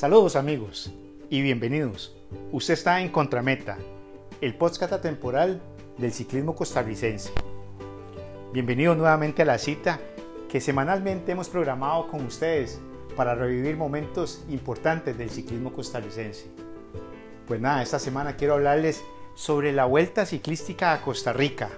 Saludos 0.00 0.34
amigos 0.34 0.90
y 1.28 1.42
bienvenidos. 1.42 2.16
Usted 2.52 2.72
está 2.72 3.02
en 3.02 3.10
Contrameta, 3.10 3.76
el 4.40 4.54
podcast 4.54 4.94
atemporal 4.94 5.60
del 5.98 6.10
ciclismo 6.10 6.56
costarricense. 6.56 7.30
Bienvenido 8.50 8.94
nuevamente 8.94 9.42
a 9.42 9.44
la 9.44 9.58
cita 9.58 10.00
que 10.48 10.62
semanalmente 10.62 11.32
hemos 11.32 11.50
programado 11.50 12.08
con 12.08 12.24
ustedes 12.24 12.80
para 13.14 13.34
revivir 13.34 13.76
momentos 13.76 14.42
importantes 14.48 15.18
del 15.18 15.28
ciclismo 15.28 15.70
costarricense. 15.70 16.46
Pues 17.46 17.60
nada, 17.60 17.82
esta 17.82 17.98
semana 17.98 18.36
quiero 18.36 18.54
hablarles 18.54 19.04
sobre 19.34 19.70
la 19.70 19.84
Vuelta 19.84 20.24
Ciclística 20.24 20.94
a 20.94 21.02
Costa 21.02 21.34
Rica 21.34 21.68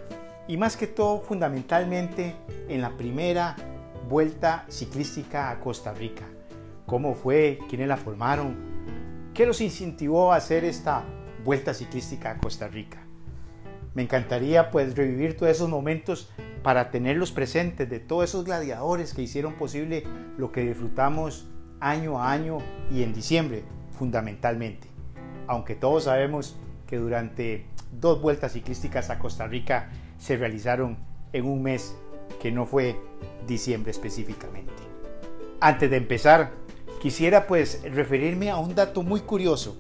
y 0.46 0.56
más 0.56 0.76
que 0.76 0.86
todo 0.86 1.22
fundamentalmente 1.22 2.36
en 2.68 2.82
la 2.82 2.96
primera 2.96 3.56
Vuelta 4.08 4.64
Ciclística 4.68 5.50
a 5.50 5.58
Costa 5.58 5.92
Rica. 5.92 6.31
¿Cómo 6.92 7.14
fue? 7.14 7.58
¿Quiénes 7.70 7.88
la 7.88 7.96
formaron? 7.96 8.54
¿Qué 9.32 9.46
los 9.46 9.62
incentivó 9.62 10.30
a 10.30 10.36
hacer 10.36 10.62
esta 10.62 11.06
Vuelta 11.42 11.72
Ciclística 11.72 12.32
a 12.32 12.36
Costa 12.36 12.68
Rica? 12.68 12.98
Me 13.94 14.02
encantaría 14.02 14.70
pues 14.70 14.94
revivir 14.94 15.34
todos 15.34 15.52
esos 15.52 15.70
momentos 15.70 16.30
para 16.62 16.90
tenerlos 16.90 17.32
presentes 17.32 17.88
de 17.88 17.98
todos 17.98 18.24
esos 18.24 18.44
gladiadores 18.44 19.14
que 19.14 19.22
hicieron 19.22 19.54
posible 19.54 20.04
lo 20.36 20.52
que 20.52 20.66
disfrutamos 20.66 21.48
año 21.80 22.18
a 22.18 22.30
año 22.30 22.58
y 22.90 23.02
en 23.04 23.14
diciembre 23.14 23.64
fundamentalmente. 23.92 24.86
Aunque 25.46 25.74
todos 25.74 26.04
sabemos 26.04 26.58
que 26.86 26.98
durante 26.98 27.64
dos 27.90 28.20
vueltas 28.20 28.52
ciclísticas 28.52 29.08
a 29.08 29.18
Costa 29.18 29.46
Rica 29.46 29.88
se 30.18 30.36
realizaron 30.36 30.98
en 31.32 31.46
un 31.46 31.62
mes 31.62 31.96
que 32.38 32.52
no 32.52 32.66
fue 32.66 33.00
diciembre 33.46 33.92
específicamente. 33.92 34.82
Antes 35.64 35.88
de 35.88 35.96
empezar, 35.96 36.50
quisiera 37.02 37.48
pues 37.48 37.82
referirme 37.82 38.48
a 38.48 38.58
un 38.58 38.76
dato 38.76 39.02
muy 39.02 39.22
curioso 39.22 39.76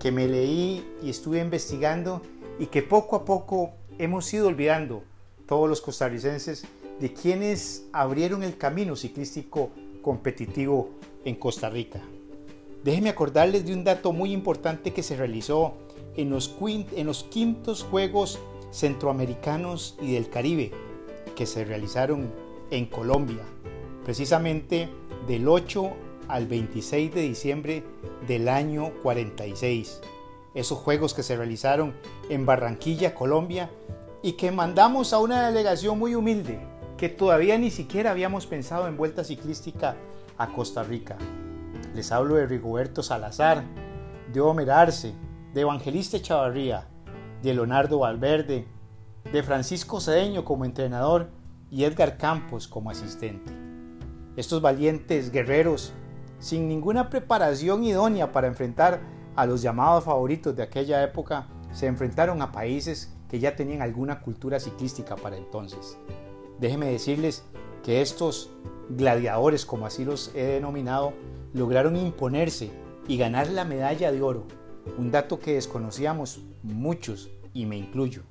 que 0.00 0.10
me 0.10 0.26
leí 0.26 0.82
y 1.02 1.10
estuve 1.10 1.38
investigando 1.38 2.22
y 2.58 2.64
que 2.64 2.82
poco 2.82 3.14
a 3.14 3.26
poco 3.26 3.72
hemos 3.98 4.32
ido 4.32 4.48
olvidando 4.48 5.02
todos 5.46 5.68
los 5.68 5.82
costarricenses 5.82 6.64
de 6.98 7.12
quienes 7.12 7.84
abrieron 7.92 8.42
el 8.42 8.56
camino 8.56 8.96
ciclístico 8.96 9.68
competitivo 10.00 10.88
en 11.26 11.34
Costa 11.34 11.68
Rica. 11.68 12.00
Déjenme 12.82 13.10
acordarles 13.10 13.66
de 13.66 13.74
un 13.74 13.84
dato 13.84 14.14
muy 14.14 14.32
importante 14.32 14.94
que 14.94 15.02
se 15.02 15.14
realizó 15.14 15.74
en 16.16 16.30
los, 16.30 16.56
en 16.62 17.06
los 17.06 17.24
quintos 17.24 17.82
Juegos 17.82 18.38
Centroamericanos 18.70 19.98
y 20.00 20.14
del 20.14 20.30
Caribe, 20.30 20.72
que 21.36 21.44
se 21.44 21.66
realizaron 21.66 22.32
en 22.70 22.86
Colombia, 22.86 23.42
precisamente 24.06 24.88
del 25.28 25.46
8 25.46 26.11
al 26.28 26.46
26 26.46 27.14
de 27.14 27.20
diciembre 27.22 27.84
del 28.26 28.48
año 28.48 28.92
46. 29.02 30.00
Esos 30.54 30.78
juegos 30.78 31.14
que 31.14 31.22
se 31.22 31.36
realizaron 31.36 31.94
en 32.28 32.46
Barranquilla, 32.46 33.14
Colombia, 33.14 33.70
y 34.22 34.32
que 34.32 34.52
mandamos 34.52 35.12
a 35.12 35.18
una 35.18 35.46
delegación 35.48 35.98
muy 35.98 36.14
humilde, 36.14 36.60
que 36.96 37.08
todavía 37.08 37.58
ni 37.58 37.70
siquiera 37.70 38.12
habíamos 38.12 38.46
pensado 38.46 38.86
en 38.86 38.96
vuelta 38.96 39.24
ciclística 39.24 39.96
a 40.38 40.52
Costa 40.52 40.82
Rica. 40.82 41.16
Les 41.94 42.12
hablo 42.12 42.36
de 42.36 42.46
Rigoberto 42.46 43.02
Salazar, 43.02 43.64
de 44.32 44.40
Homer 44.40 44.70
Arce, 44.70 45.14
de 45.52 45.60
Evangelista 45.62 46.20
Chavarría, 46.20 46.86
de 47.42 47.54
Leonardo 47.54 47.98
Valverde, 47.98 48.66
de 49.30 49.42
Francisco 49.42 50.00
Cedeño 50.00 50.44
como 50.44 50.64
entrenador 50.64 51.30
y 51.70 51.84
Edgar 51.84 52.16
Campos 52.16 52.68
como 52.68 52.90
asistente. 52.90 53.52
Estos 54.36 54.62
valientes 54.62 55.30
guerreros, 55.30 55.92
sin 56.42 56.68
ninguna 56.68 57.08
preparación 57.08 57.84
idónea 57.84 58.32
para 58.32 58.48
enfrentar 58.48 59.00
a 59.36 59.46
los 59.46 59.62
llamados 59.62 60.02
favoritos 60.02 60.56
de 60.56 60.64
aquella 60.64 61.02
época, 61.04 61.46
se 61.72 61.86
enfrentaron 61.86 62.42
a 62.42 62.50
países 62.50 63.14
que 63.30 63.38
ya 63.38 63.54
tenían 63.54 63.80
alguna 63.80 64.20
cultura 64.20 64.58
ciclística 64.58 65.14
para 65.14 65.36
entonces. 65.36 65.96
Déjenme 66.58 66.86
decirles 66.86 67.44
que 67.84 68.02
estos 68.02 68.50
gladiadores, 68.90 69.64
como 69.64 69.86
así 69.86 70.04
los 70.04 70.34
he 70.34 70.42
denominado, 70.42 71.12
lograron 71.54 71.96
imponerse 71.96 72.70
y 73.06 73.16
ganar 73.16 73.48
la 73.48 73.64
medalla 73.64 74.10
de 74.10 74.20
oro 74.20 74.44
un 74.98 75.12
dato 75.12 75.38
que 75.38 75.54
desconocíamos 75.54 76.40
muchos 76.64 77.30
y 77.54 77.66
me 77.66 77.76
incluyo. 77.76 78.22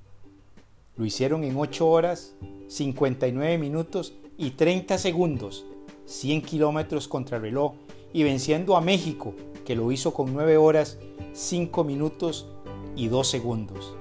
Lo 0.98 1.06
hicieron 1.06 1.46
en 1.46 1.56
8 1.56 1.88
horas, 1.88 2.36
59 2.68 3.58
minutos 3.58 4.14
y 4.38 4.52
30 4.52 4.98
segundos, 4.98 5.66
100 6.06 6.42
kilómetros 6.42 7.08
contra 7.08 7.40
reloj 7.40 7.76
y 8.14 8.24
venciendo 8.24 8.76
a 8.76 8.82
México, 8.82 9.34
que 9.66 9.76
lo 9.76 9.92
hizo 9.92 10.14
con 10.14 10.34
9 10.34 10.58
horas, 10.58 11.00
5 11.34 11.84
minutos 11.84 12.48
y 12.96 13.08
2 13.08 13.28
segundos. 13.28 13.96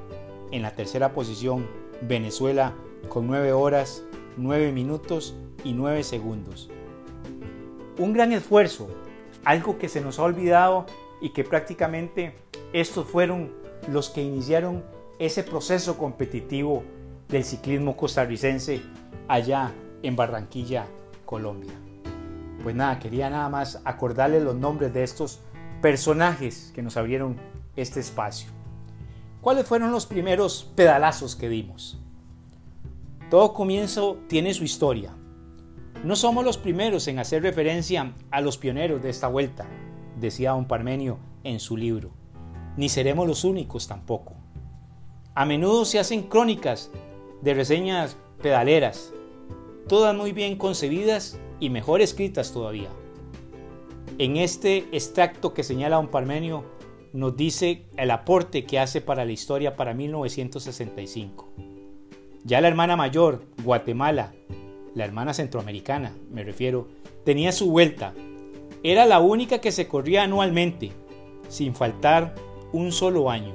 En 0.50 0.62
la 0.62 0.74
tercera 0.74 1.12
posición, 1.12 1.66
Venezuela 2.02 2.74
con 3.08 3.26
9 3.26 3.52
horas, 3.52 4.02
9 4.36 4.72
minutos 4.72 5.34
y 5.64 5.72
9 5.72 6.02
segundos. 6.02 6.70
Un 7.98 8.12
gran 8.12 8.32
esfuerzo, 8.32 8.88
algo 9.44 9.78
que 9.78 9.88
se 9.88 10.00
nos 10.00 10.18
ha 10.18 10.24
olvidado 10.24 10.86
y 11.20 11.30
que 11.30 11.44
prácticamente 11.44 12.34
estos 12.72 13.06
fueron 13.06 13.52
los 13.88 14.10
que 14.10 14.22
iniciaron 14.22 14.84
ese 15.18 15.42
proceso 15.42 15.98
competitivo 15.98 16.82
del 17.28 17.44
ciclismo 17.44 17.96
costarricense 17.96 18.80
allá 19.28 19.72
en 20.02 20.16
Barranquilla, 20.16 20.86
Colombia. 21.24 21.89
Pues 22.62 22.74
nada, 22.74 22.98
quería 22.98 23.30
nada 23.30 23.48
más 23.48 23.80
acordarles 23.84 24.42
los 24.42 24.54
nombres 24.54 24.92
de 24.92 25.02
estos 25.02 25.40
personajes 25.80 26.72
que 26.74 26.82
nos 26.82 26.96
abrieron 26.96 27.36
este 27.76 28.00
espacio. 28.00 28.50
¿Cuáles 29.40 29.66
fueron 29.66 29.90
los 29.90 30.06
primeros 30.06 30.70
pedalazos 30.74 31.36
que 31.36 31.48
dimos? 31.48 31.98
Todo 33.30 33.54
comienzo 33.54 34.18
tiene 34.28 34.52
su 34.52 34.64
historia. 34.64 35.14
No 36.04 36.16
somos 36.16 36.44
los 36.44 36.58
primeros 36.58 37.08
en 37.08 37.18
hacer 37.18 37.42
referencia 37.42 38.12
a 38.30 38.40
los 38.40 38.58
pioneros 38.58 39.02
de 39.02 39.10
esta 39.10 39.28
vuelta 39.28 39.66
decía 40.20 40.52
don 40.52 40.66
Parmenio 40.66 41.18
en 41.44 41.60
su 41.60 41.76
libro, 41.76 42.10
ni 42.76 42.88
seremos 42.88 43.26
los 43.26 43.44
únicos 43.44 43.88
tampoco. 43.88 44.34
A 45.34 45.44
menudo 45.46 45.84
se 45.84 45.98
hacen 45.98 46.24
crónicas 46.24 46.90
de 47.40 47.54
reseñas 47.54 48.16
pedaleras, 48.42 49.12
todas 49.88 50.14
muy 50.14 50.32
bien 50.32 50.56
concebidas 50.56 51.38
y 51.60 51.70
mejor 51.70 52.00
escritas 52.00 52.52
todavía. 52.52 52.88
En 54.18 54.36
este 54.36 54.88
extracto 54.92 55.54
que 55.54 55.62
señala 55.62 55.96
don 55.96 56.08
Parmenio 56.08 56.64
nos 57.12 57.36
dice 57.36 57.86
el 57.96 58.10
aporte 58.10 58.64
que 58.64 58.78
hace 58.78 59.00
para 59.00 59.24
la 59.24 59.32
historia 59.32 59.76
para 59.76 59.94
1965. 59.94 61.48
Ya 62.44 62.60
la 62.60 62.68
hermana 62.68 62.96
mayor, 62.96 63.44
Guatemala, 63.62 64.32
la 64.94 65.04
hermana 65.04 65.34
centroamericana, 65.34 66.12
me 66.30 66.42
refiero, 66.42 66.88
tenía 67.24 67.52
su 67.52 67.70
vuelta 67.70 68.14
era 68.82 69.04
la 69.04 69.20
única 69.20 69.58
que 69.58 69.72
se 69.72 69.88
corría 69.88 70.22
anualmente, 70.22 70.92
sin 71.48 71.74
faltar 71.74 72.34
un 72.72 72.92
solo 72.92 73.30
año. 73.30 73.54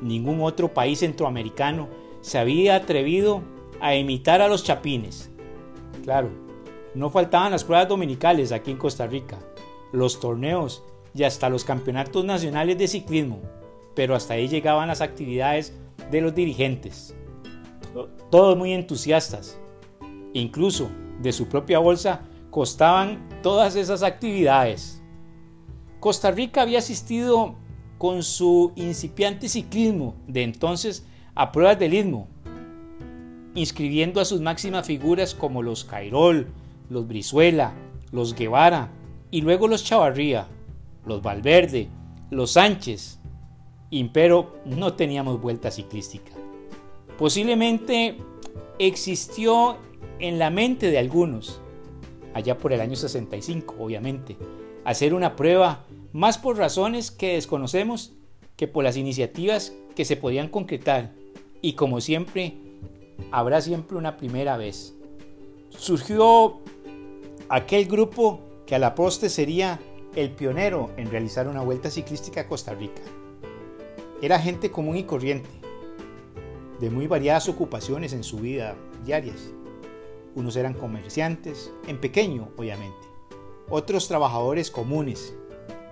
Ningún 0.00 0.40
otro 0.40 0.72
país 0.72 1.00
centroamericano 1.00 1.88
se 2.22 2.38
había 2.38 2.76
atrevido 2.76 3.42
a 3.80 3.94
imitar 3.94 4.40
a 4.40 4.48
los 4.48 4.64
chapines. 4.64 5.30
Claro, 6.02 6.30
no 6.94 7.10
faltaban 7.10 7.52
las 7.52 7.64
pruebas 7.64 7.88
dominicales 7.88 8.52
aquí 8.52 8.70
en 8.70 8.76
Costa 8.76 9.06
Rica, 9.06 9.38
los 9.92 10.20
torneos 10.20 10.82
y 11.14 11.22
hasta 11.24 11.48
los 11.48 11.64
campeonatos 11.64 12.24
nacionales 12.24 12.78
de 12.78 12.88
ciclismo, 12.88 13.40
pero 13.94 14.14
hasta 14.14 14.34
ahí 14.34 14.48
llegaban 14.48 14.88
las 14.88 15.00
actividades 15.00 15.74
de 16.10 16.20
los 16.20 16.34
dirigentes. 16.34 17.14
Todos 18.30 18.56
muy 18.56 18.72
entusiastas. 18.72 19.58
Incluso 20.32 20.88
de 21.20 21.32
su 21.32 21.48
propia 21.48 21.78
bolsa 21.78 22.22
costaban 22.50 23.28
todas 23.42 23.76
esas 23.76 24.02
actividades. 24.02 25.02
Costa 26.00 26.30
Rica 26.30 26.62
había 26.62 26.78
asistido 26.78 27.54
con 27.98 28.22
su 28.22 28.72
incipiante 28.74 29.48
ciclismo 29.48 30.16
de 30.26 30.42
entonces 30.42 31.06
a 31.34 31.52
pruebas 31.52 31.78
del 31.78 31.94
istmo, 31.94 32.28
inscribiendo 33.54 34.20
a 34.20 34.24
sus 34.24 34.40
máximas 34.40 34.86
figuras 34.86 35.34
como 35.34 35.62
los 35.62 35.84
Cairol, 35.84 36.48
los 36.92 37.08
Brizuela, 37.08 37.72
los 38.12 38.34
Guevara 38.34 38.90
y 39.30 39.40
luego 39.40 39.66
los 39.66 39.82
Chavarría, 39.82 40.46
los 41.06 41.22
Valverde, 41.22 41.88
los 42.30 42.52
Sánchez. 42.52 43.18
Pero 44.12 44.56
no 44.64 44.94
teníamos 44.94 45.40
vuelta 45.40 45.70
ciclística. 45.70 46.32
Posiblemente 47.18 48.16
existió 48.78 49.76
en 50.18 50.38
la 50.38 50.50
mente 50.50 50.90
de 50.90 50.98
algunos 50.98 51.60
allá 52.32 52.56
por 52.56 52.72
el 52.72 52.80
año 52.80 52.96
65, 52.96 53.74
obviamente. 53.78 54.36
Hacer 54.84 55.12
una 55.12 55.36
prueba 55.36 55.84
más 56.12 56.38
por 56.38 56.56
razones 56.56 57.10
que 57.10 57.34
desconocemos 57.34 58.12
que 58.56 58.66
por 58.66 58.82
las 58.82 58.96
iniciativas 58.96 59.74
que 59.94 60.04
se 60.06 60.16
podían 60.16 60.48
concretar. 60.48 61.12
Y 61.60 61.74
como 61.74 62.00
siempre, 62.00 62.54
habrá 63.30 63.60
siempre 63.60 63.98
una 63.98 64.16
primera 64.16 64.56
vez. 64.56 64.94
Surgió 65.68 66.61
aquel 67.48 67.86
grupo 67.86 68.40
que 68.66 68.74
a 68.74 68.78
la 68.78 68.94
poste 68.94 69.28
sería 69.28 69.80
el 70.14 70.30
pionero 70.30 70.90
en 70.96 71.10
realizar 71.10 71.48
una 71.48 71.62
vuelta 71.62 71.90
ciclística 71.90 72.42
a 72.42 72.46
Costa 72.46 72.74
Rica. 72.74 73.02
Era 74.20 74.38
gente 74.38 74.70
común 74.70 74.96
y 74.96 75.04
corriente, 75.04 75.50
de 76.80 76.90
muy 76.90 77.06
variadas 77.06 77.48
ocupaciones 77.48 78.12
en 78.12 78.24
su 78.24 78.38
vida 78.38 78.76
diarias. 79.04 79.52
Unos 80.34 80.56
eran 80.56 80.74
comerciantes, 80.74 81.72
en 81.86 82.00
pequeño 82.00 82.48
obviamente, 82.56 83.06
otros 83.68 84.08
trabajadores 84.08 84.70
comunes, 84.70 85.34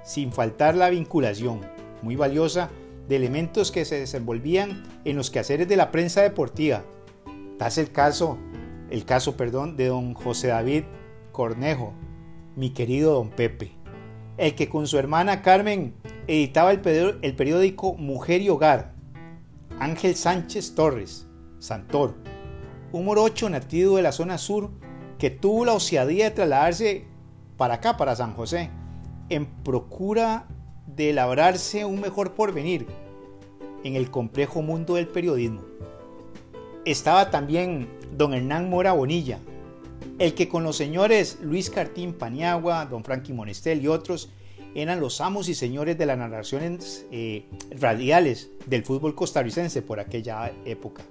sin 0.05 0.33
faltar 0.33 0.77
la 0.77 0.91
vinculación, 0.91 1.61
muy 2.03 2.17
valiosa, 2.17 2.71
de 3.09 3.17
elementos 3.17 3.73
que 3.73 3.85
se 3.85 3.99
desenvolvían 3.99 4.85
en 5.05 5.17
los 5.17 5.31
quehaceres 5.31 5.69
de 5.69 5.77
la 5.77 5.91
prensa 5.91 6.23
deportiva. 6.23 6.85
Das 7.59 7.77
el 7.77 7.91
caso, 7.91 8.39
el 8.89 9.05
caso, 9.05 9.37
perdón, 9.37 9.77
de 9.77 9.89
don 9.89 10.15
José 10.15 10.49
David 10.49 10.85
Cornejo, 11.33 11.93
mi 12.57 12.71
querido 12.71 13.15
don 13.15 13.31
Pepe, 13.31 13.73
el 14.37 14.55
que 14.55 14.69
con 14.69 14.87
su 14.87 14.99
hermana 14.99 15.43
Carmen 15.43 15.95
editaba 16.27 16.73
el, 16.73 16.81
periódico 16.81 17.95
Mujer 17.95 18.41
y 18.41 18.49
Hogar. 18.49 18.95
Ángel 19.79 20.15
Sánchez 20.15 20.75
Torres, 20.75 21.27
Santor, 21.59 22.15
un 22.93 23.05
morocho 23.07 23.49
nativo 23.49 23.97
de 23.97 24.03
la 24.03 24.13
zona 24.13 24.37
sur 24.37 24.71
que 25.19 25.31
tuvo 25.31 25.65
la 25.65 25.73
osadía 25.73 26.25
de 26.25 26.31
trasladarse 26.33 27.05
para 27.57 27.75
acá, 27.75 27.97
para 27.97 28.17
San 28.17 28.35
José, 28.35 28.71
en 29.29 29.47
procura 29.47 30.47
de 30.87 31.13
labrarse 31.13 31.85
un 31.85 32.01
mejor 32.01 32.35
porvenir 32.35 32.87
en 33.85 33.97
el 33.97 34.11
complejo 34.11 34.63
mundo 34.63 34.95
del 34.97 35.09
periodismo. 35.09 35.63
Estaba 36.85 37.31
también 37.31 37.89
don 38.17 38.35
Hernán 38.35 38.69
Mora 38.69 38.93
Bonilla, 38.93 39.39
el 40.19 40.35
que 40.35 40.49
con 40.49 40.65
los 40.65 40.77
señores 40.77 41.39
Luis 41.43 41.71
Cartín 41.71 42.15
Paniagua, 42.15 42.87
don 42.87 43.05
Frankie 43.05 43.33
Monestel 43.33 43.83
y 43.83 43.89
otros 43.89 44.31
eran 44.75 45.01
los 45.01 45.21
amos 45.21 45.49
y 45.49 45.55
señores 45.55 45.99
de 45.99 46.07
las 46.07 46.19
narraciones 46.19 47.07
eh, 47.11 47.47
radiales 47.73 48.51
del 48.67 48.85
fútbol 48.85 49.15
costarricense 49.15 49.83
por 49.83 49.99
aquella 49.99 50.53
época. 50.65 51.03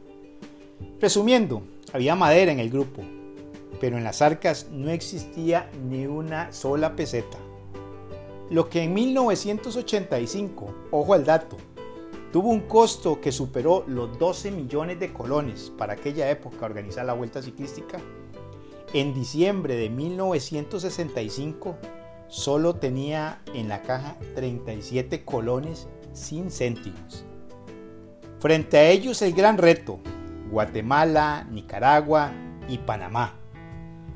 Resumiendo, 1.02 1.64
había 1.92 2.16
madera 2.16 2.52
en 2.52 2.60
el 2.60 2.70
grupo, 2.70 3.02
pero 3.82 3.98
en 3.98 4.04
las 4.04 4.22
arcas 4.22 4.68
no 4.72 4.90
existía 4.90 5.70
ni 5.90 6.06
una 6.06 6.52
sola 6.54 6.96
peseta. 6.96 7.38
Lo 8.50 8.70
que 8.70 8.84
en 8.84 8.94
1985, 8.94 10.74
ojo 10.92 11.14
al 11.14 11.26
dato, 11.26 11.58
tuvo 12.32 12.50
un 12.50 12.62
costo 12.62 13.22
que 13.22 13.32
superó 13.32 13.84
los 13.88 14.18
12 14.18 14.52
millones 14.52 15.00
de 15.00 15.14
colones 15.14 15.72
para 15.78 15.94
aquella 15.94 16.30
época 16.30 16.66
organizar 16.66 17.06
la 17.06 17.14
vuelta 17.14 17.42
ciclística, 17.42 18.00
en 18.94 19.14
diciembre 19.14 19.76
de 19.76 19.90
1965 19.90 21.78
solo 22.28 22.76
tenía 22.76 23.42
en 23.54 23.70
la 23.70 23.82
caja 23.82 24.16
37 24.36 25.24
colones 25.26 25.88
sin 26.14 26.50
céntimos. 26.52 27.26
Frente 28.40 28.78
a 28.78 28.90
ellos 28.90 29.22
el 29.22 29.34
gran 29.34 29.58
reto, 29.58 30.00
Guatemala, 30.50 31.46
Nicaragua 31.52 32.32
y 32.68 32.78
Panamá. 32.80 33.36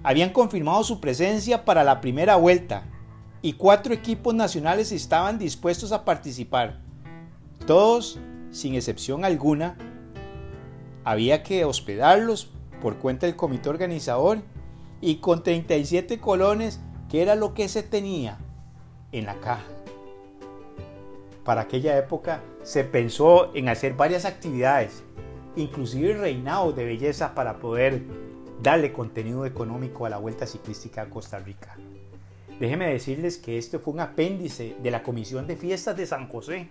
Habían 0.02 0.32
confirmado 0.32 0.84
su 0.84 1.00
presencia 1.00 1.66
para 1.66 1.84
la 1.84 2.02
primera 2.02 2.36
vuelta 2.36 2.86
y 3.42 3.54
cuatro 3.54 3.94
equipos 3.94 4.34
nacionales 4.34 4.92
estaban 4.92 5.38
dispuestos 5.38 5.92
a 5.92 6.06
participar. 6.06 6.80
Todos, 7.68 8.20
sin 8.52 8.76
excepción 8.76 9.26
alguna, 9.26 9.78
había 11.04 11.44
que 11.44 11.66
hospedarlos 11.66 12.50
por 12.82 12.98
cuenta 12.98 13.26
del 13.28 13.36
comité 13.36 13.70
organizador 13.70 14.42
y 15.06 15.18
con 15.18 15.44
37 15.44 16.22
colones 16.22 16.80
que 17.10 17.22
era 17.22 17.36
lo 17.36 17.54
que 17.54 17.68
se 17.68 17.84
tenía 17.84 18.38
en 19.12 19.26
la 19.26 19.36
caja. 19.42 19.66
Para 21.44 21.62
aquella 21.62 21.98
época 21.98 22.42
se 22.64 22.86
pensó 22.86 23.54
en 23.54 23.68
hacer 23.68 23.96
varias 23.96 24.24
actividades, 24.24 25.04
inclusive 25.58 26.14
reinados 26.14 26.74
de 26.78 26.86
belleza 26.86 27.36
para 27.36 27.60
poder 27.60 28.02
darle 28.62 28.94
contenido 28.94 29.46
económico 29.46 30.06
a 30.06 30.10
la 30.10 30.20
Vuelta 30.20 30.48
Ciclística 30.48 31.02
a 31.02 31.10
Costa 31.10 31.38
Rica. 31.38 31.76
Déjenme 32.62 32.88
decirles 32.88 33.38
que 33.38 33.58
este 33.58 33.80
fue 33.80 33.96
un 33.96 34.00
apéndice 34.00 34.78
de 34.82 34.90
la 34.90 35.04
Comisión 35.04 35.48
de 35.48 35.58
Fiestas 35.58 35.98
de 35.98 36.06
San 36.06 36.30
José, 36.30 36.70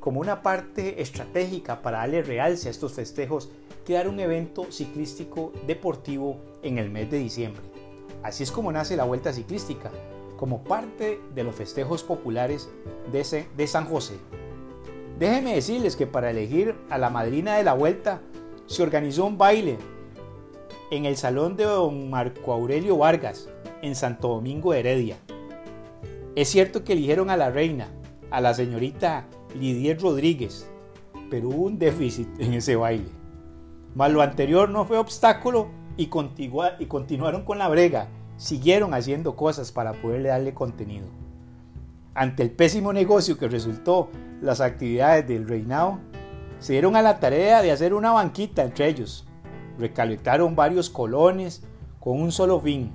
como 0.00 0.22
una 0.22 0.40
parte 0.40 1.02
estratégica 1.02 1.82
para 1.82 1.98
darle 1.98 2.22
realce 2.22 2.68
a 2.68 2.70
estos 2.70 2.94
festejos, 2.94 3.50
crear 3.84 4.08
un 4.08 4.20
evento 4.20 4.72
ciclístico 4.72 5.52
deportivo 5.66 6.40
en 6.62 6.78
el 6.78 6.88
mes 6.88 7.10
de 7.10 7.18
diciembre. 7.18 7.73
Así 8.24 8.42
es 8.42 8.50
como 8.50 8.72
nace 8.72 8.96
la 8.96 9.04
Vuelta 9.04 9.34
Ciclística, 9.34 9.90
como 10.38 10.64
parte 10.64 11.20
de 11.34 11.44
los 11.44 11.54
festejos 11.54 12.02
populares 12.02 12.70
de, 13.12 13.66
San 13.66 13.84
José. 13.84 14.14
Déjenme 15.18 15.54
decirles 15.54 15.94
que 15.94 16.06
para 16.06 16.30
elegir 16.30 16.74
a 16.88 16.96
la 16.96 17.10
madrina 17.10 17.56
de 17.56 17.64
la 17.64 17.74
Vuelta 17.74 18.22
se 18.66 18.82
organizó 18.82 19.26
un 19.26 19.36
baile 19.36 19.76
en 20.90 21.04
el 21.04 21.18
salón 21.18 21.54
de 21.56 21.64
don 21.64 22.08
Marco 22.08 22.54
Aurelio 22.54 22.96
Vargas, 22.96 23.50
en 23.82 23.94
Santo 23.94 24.28
Domingo 24.28 24.72
de 24.72 24.80
Heredia. 24.80 25.18
Es 26.34 26.48
cierto 26.48 26.82
que 26.82 26.94
eligieron 26.94 27.28
a 27.28 27.36
la 27.36 27.50
reina, 27.50 27.88
a 28.30 28.40
la 28.40 28.54
señorita 28.54 29.26
Lidier 29.54 30.00
Rodríguez, 30.00 30.66
pero 31.28 31.50
hubo 31.50 31.64
un 31.64 31.78
déficit 31.78 32.28
en 32.38 32.54
ese 32.54 32.74
baile. 32.74 33.10
Mas 33.94 34.10
lo 34.10 34.22
anterior 34.22 34.70
no 34.70 34.86
fue 34.86 34.96
obstáculo 34.96 35.68
y, 35.96 36.06
continuaron 36.06 37.44
con 37.44 37.58
la 37.58 37.68
brega, 37.68 38.08
siguieron 38.36 38.94
haciendo 38.94 39.36
cosas 39.36 39.72
para 39.72 39.92
poderle 39.92 40.30
darle 40.30 40.54
contenido. 40.54 41.06
Ante 42.14 42.42
el 42.42 42.50
pésimo 42.50 42.92
negocio 42.92 43.38
que 43.38 43.48
resultó 43.48 44.08
las 44.40 44.60
actividades 44.60 45.26
del 45.26 45.48
reinado, 45.48 45.98
se 46.58 46.72
dieron 46.72 46.96
a 46.96 47.02
la 47.02 47.20
tarea 47.20 47.62
de 47.62 47.72
hacer 47.72 47.94
una 47.94 48.12
banquita 48.12 48.62
entre 48.62 48.88
ellos. 48.88 49.26
Recalentaron 49.78 50.54
varios 50.56 50.90
colones 50.90 51.62
con 52.00 52.20
un 52.20 52.32
solo 52.32 52.60
fin, 52.60 52.92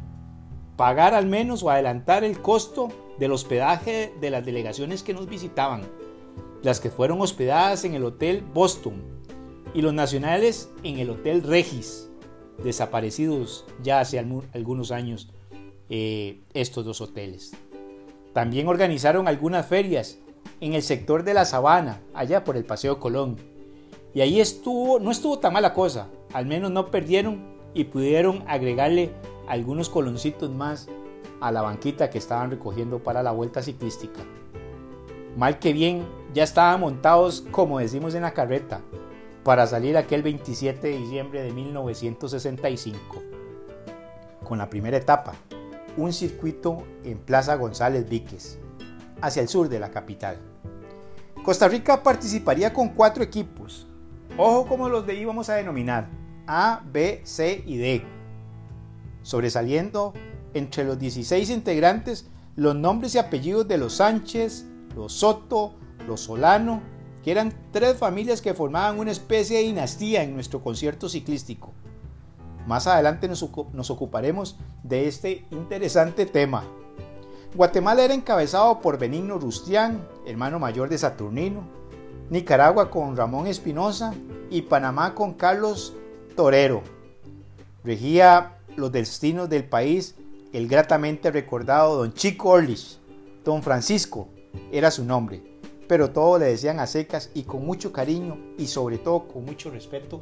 pagar 0.78 1.14
al 1.14 1.26
menos 1.26 1.64
o 1.64 1.70
adelantar 1.70 2.24
el 2.24 2.42
costo 2.42 2.90
del 3.18 3.32
hospedaje 3.32 4.14
de 4.22 4.30
las 4.30 4.46
delegaciones 4.46 5.04
que 5.04 5.14
nos 5.14 5.28
visitaban, 5.28 5.82
las 6.64 6.80
que 6.80 6.90
fueron 6.90 7.22
hospedadas 7.22 7.84
en 7.84 7.96
el 7.96 8.06
Hotel 8.06 8.44
Boston 8.54 9.02
y 9.74 9.82
los 9.82 9.94
nacionales 9.94 10.70
en 10.84 11.00
el 11.00 11.10
Hotel 11.10 11.44
Regis 11.44 12.09
desaparecidos 12.64 13.66
ya 13.82 14.00
hace 14.00 14.20
algunos 14.20 14.92
años 14.92 15.30
eh, 15.90 16.42
estos 16.54 16.86
dos 16.86 17.02
hoteles. 17.02 17.54
También 18.34 18.68
organizaron 18.68 19.28
algunas 19.28 19.66
ferias 19.66 20.20
en 20.62 20.74
el 20.74 20.84
sector 20.84 21.24
de 21.24 21.34
la 21.34 21.46
Sabana, 21.46 22.02
allá 22.14 22.44
por 22.44 22.58
el 22.58 22.66
Paseo 22.66 23.00
Colón. 23.00 23.38
Y 24.14 24.22
ahí 24.22 24.40
estuvo, 24.40 25.00
no 25.00 25.12
estuvo 25.12 25.40
tan 25.40 25.54
mala 25.54 25.74
cosa, 25.74 26.10
al 26.34 26.46
menos 26.46 26.72
no 26.72 26.92
perdieron 26.92 27.42
y 27.74 27.86
pudieron 27.86 28.44
agregarle 28.48 29.12
algunos 29.48 29.90
coloncitos 29.90 30.50
más 30.50 30.88
a 31.42 31.52
la 31.52 31.62
banquita 31.62 32.10
que 32.10 32.18
estaban 32.18 32.52
recogiendo 32.52 33.00
para 33.00 33.24
la 33.24 33.32
vuelta 33.32 33.62
ciclística. 33.62 34.22
Mal 35.38 35.60
que 35.60 35.74
bien, 35.74 36.06
ya 36.34 36.44
estaban 36.44 36.82
montados, 36.82 37.46
como 37.52 37.80
decimos 37.80 38.14
en 38.16 38.24
la 38.24 38.34
carreta, 38.34 38.82
para 39.50 39.66
salir 39.66 39.98
aquel 39.98 40.22
27 40.22 40.90
de 40.90 40.96
diciembre 40.96 41.42
de 41.42 41.52
1965. 41.52 43.24
Con 44.44 44.60
la 44.60 44.70
primera 44.70 44.96
etapa, 44.96 45.34
un 45.98 46.14
circuito 46.14 46.84
en 47.04 47.18
Plaza 47.18 47.56
González 47.56 48.08
Víquez, 48.08 48.60
hacia 49.22 49.42
el 49.42 49.48
sur 49.48 49.68
de 49.68 49.80
la 49.80 49.90
capital. 49.90 50.38
Costa 51.44 51.68
Rica 51.68 52.04
participaría 52.04 52.72
con 52.72 52.90
cuatro 52.90 53.24
equipos. 53.24 53.88
Ojo 54.38 54.68
como 54.68 54.88
los 54.88 55.08
de 55.08 55.16
íbamos 55.16 55.50
a 55.50 55.56
denominar, 55.56 56.12
A, 56.46 56.84
B, 56.86 57.22
C 57.24 57.64
y 57.66 57.78
D. 57.78 58.06
Sobresaliendo 59.24 60.14
entre 60.54 60.84
los 60.84 61.00
16 61.00 61.50
integrantes 61.50 62.30
los 62.56 62.76
nombres 62.76 63.16
y 63.16 63.18
apellidos 63.18 63.68
de 63.68 63.80
los 63.80 63.96
Sánchez, 63.96 64.68
los 64.96 65.12
Soto, 65.12 65.74
los 66.08 66.22
Solano 66.22 66.99
que 67.24 67.32
eran 67.32 67.54
tres 67.72 67.98
familias 67.98 68.42
que 68.42 68.54
formaban 68.54 69.00
una 69.00 69.12
especie 69.12 69.58
de 69.58 69.64
dinastía 69.64 70.24
en 70.24 70.34
nuestro 70.34 70.62
concierto 70.62 71.10
ciclístico. 71.10 71.72
Más 72.66 72.88
adelante 72.88 73.28
nos, 73.28 73.42
ocuparemos 73.44 74.58
de 74.84 75.08
este 75.08 75.46
interesante 75.52 76.26
tema. 76.26 76.64
Guatemala 77.56 78.04
era 78.04 78.14
encabezado 78.14 78.80
por 78.80 79.00
Benigno 79.00 79.40
Rustián, 79.40 80.08
hermano 80.28 80.60
mayor 80.60 80.88
de 80.88 80.98
Saturnino, 80.98 81.64
Nicaragua 82.30 82.92
con 82.92 83.18
Ramón 83.18 83.48
Espinosa 83.48 84.14
y 84.52 84.62
Panamá 84.62 85.16
con 85.16 85.34
Carlos 85.34 85.96
Torero. 86.36 86.84
Regía 87.84 88.60
los 88.76 88.92
destinos 88.92 89.50
del 89.50 89.64
país 89.64 90.16
el 90.54 90.68
gratamente 90.68 91.32
recordado 91.32 91.98
don 91.98 92.14
Chico 92.14 92.50
Orlich, 92.50 92.98
don 93.44 93.64
Francisco 93.64 94.30
era 94.72 94.92
su 94.92 95.06
nombre, 95.06 95.44
pero 95.90 96.12
todo 96.12 96.38
le 96.38 96.46
decían 96.46 96.80
a 96.80 96.86
secas 96.86 97.32
y 97.34 97.44
con 97.44 97.66
mucho 97.66 97.92
cariño 97.92 98.38
y 98.60 98.68
sobre 98.68 99.00
todo 99.00 99.28
con 99.28 99.44
mucho 99.44 99.72
respeto, 99.72 100.22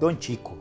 don 0.00 0.18
Chico. 0.18 0.56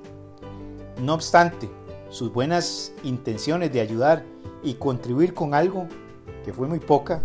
No 1.01 1.15
obstante, 1.15 1.67
sus 2.11 2.31
buenas 2.31 2.93
intenciones 3.03 3.73
de 3.73 3.81
ayudar 3.81 4.23
y 4.61 4.75
contribuir 4.75 5.33
con 5.33 5.55
algo 5.55 5.87
que 6.45 6.53
fue 6.53 6.67
muy 6.67 6.77
poca, 6.77 7.23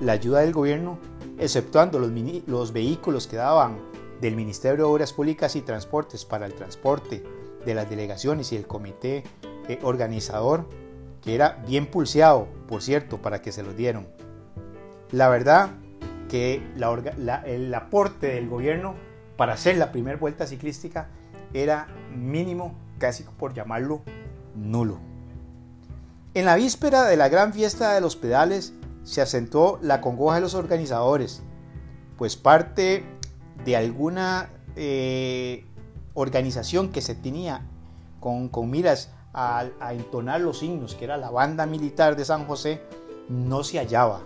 la 0.00 0.12
ayuda 0.12 0.40
del 0.40 0.54
gobierno, 0.54 0.98
exceptuando 1.38 1.98
los, 1.98 2.10
los 2.46 2.72
vehículos 2.72 3.26
que 3.26 3.36
daban 3.36 3.78
del 4.22 4.34
Ministerio 4.34 4.86
de 4.86 4.90
Obras 4.90 5.12
Públicas 5.12 5.56
y 5.56 5.60
Transportes 5.60 6.24
para 6.24 6.46
el 6.46 6.54
transporte 6.54 7.22
de 7.66 7.74
las 7.74 7.90
delegaciones 7.90 8.52
y 8.52 8.56
el 8.56 8.66
comité 8.66 9.22
eh, 9.68 9.78
organizador, 9.82 10.66
que 11.20 11.34
era 11.34 11.62
bien 11.68 11.84
pulseado, 11.84 12.48
por 12.66 12.80
cierto, 12.80 13.20
para 13.20 13.42
que 13.42 13.52
se 13.52 13.62
los 13.62 13.76
dieron. 13.76 14.06
La 15.10 15.28
verdad 15.28 15.83
que 16.28 16.62
el 17.46 17.74
aporte 17.74 18.28
del 18.28 18.48
gobierno 18.48 18.94
para 19.36 19.54
hacer 19.54 19.76
la 19.76 19.92
primera 19.92 20.18
vuelta 20.18 20.46
ciclística 20.46 21.08
era 21.52 21.86
mínimo, 22.14 22.74
casi 22.98 23.24
por 23.24 23.54
llamarlo 23.54 24.02
nulo. 24.54 24.98
En 26.34 26.46
la 26.46 26.56
víspera 26.56 27.04
de 27.04 27.16
la 27.16 27.28
gran 27.28 27.52
fiesta 27.52 27.94
de 27.94 28.00
los 28.00 28.16
pedales 28.16 28.74
se 29.04 29.20
acentuó 29.20 29.78
la 29.82 30.00
congoja 30.00 30.36
de 30.36 30.40
los 30.40 30.54
organizadores, 30.54 31.42
pues 32.16 32.36
parte 32.36 33.04
de 33.64 33.76
alguna 33.76 34.50
eh, 34.76 35.64
organización 36.14 36.90
que 36.90 37.02
se 37.02 37.14
tenía 37.14 37.62
con, 38.20 38.50
miras 38.70 39.10
a, 39.32 39.66
entonar 39.92 40.40
los 40.40 40.62
himnos, 40.62 40.94
que 40.94 41.04
era 41.04 41.16
la 41.16 41.30
banda 41.30 41.66
militar 41.66 42.16
de 42.16 42.24
San 42.24 42.46
José, 42.46 42.80
no 43.28 43.62
se 43.62 43.78
hallaba. 43.78 44.22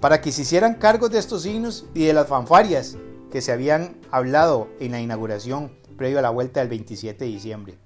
Para 0.00 0.20
que 0.20 0.32
se 0.32 0.42
hicieran 0.42 0.74
cargos 0.74 1.10
de 1.10 1.18
estos 1.18 1.46
himnos 1.46 1.86
y 1.94 2.04
de 2.04 2.12
las 2.12 2.28
fanfarias 2.28 2.96
que 3.30 3.40
se 3.40 3.52
habían 3.52 3.96
hablado 4.10 4.68
en 4.80 4.92
la 4.92 5.00
inauguración 5.00 5.72
previo 5.96 6.18
a 6.18 6.22
la 6.22 6.30
vuelta 6.30 6.60
del 6.60 6.68
27 6.68 7.24
de 7.24 7.30
diciembre. 7.30 7.78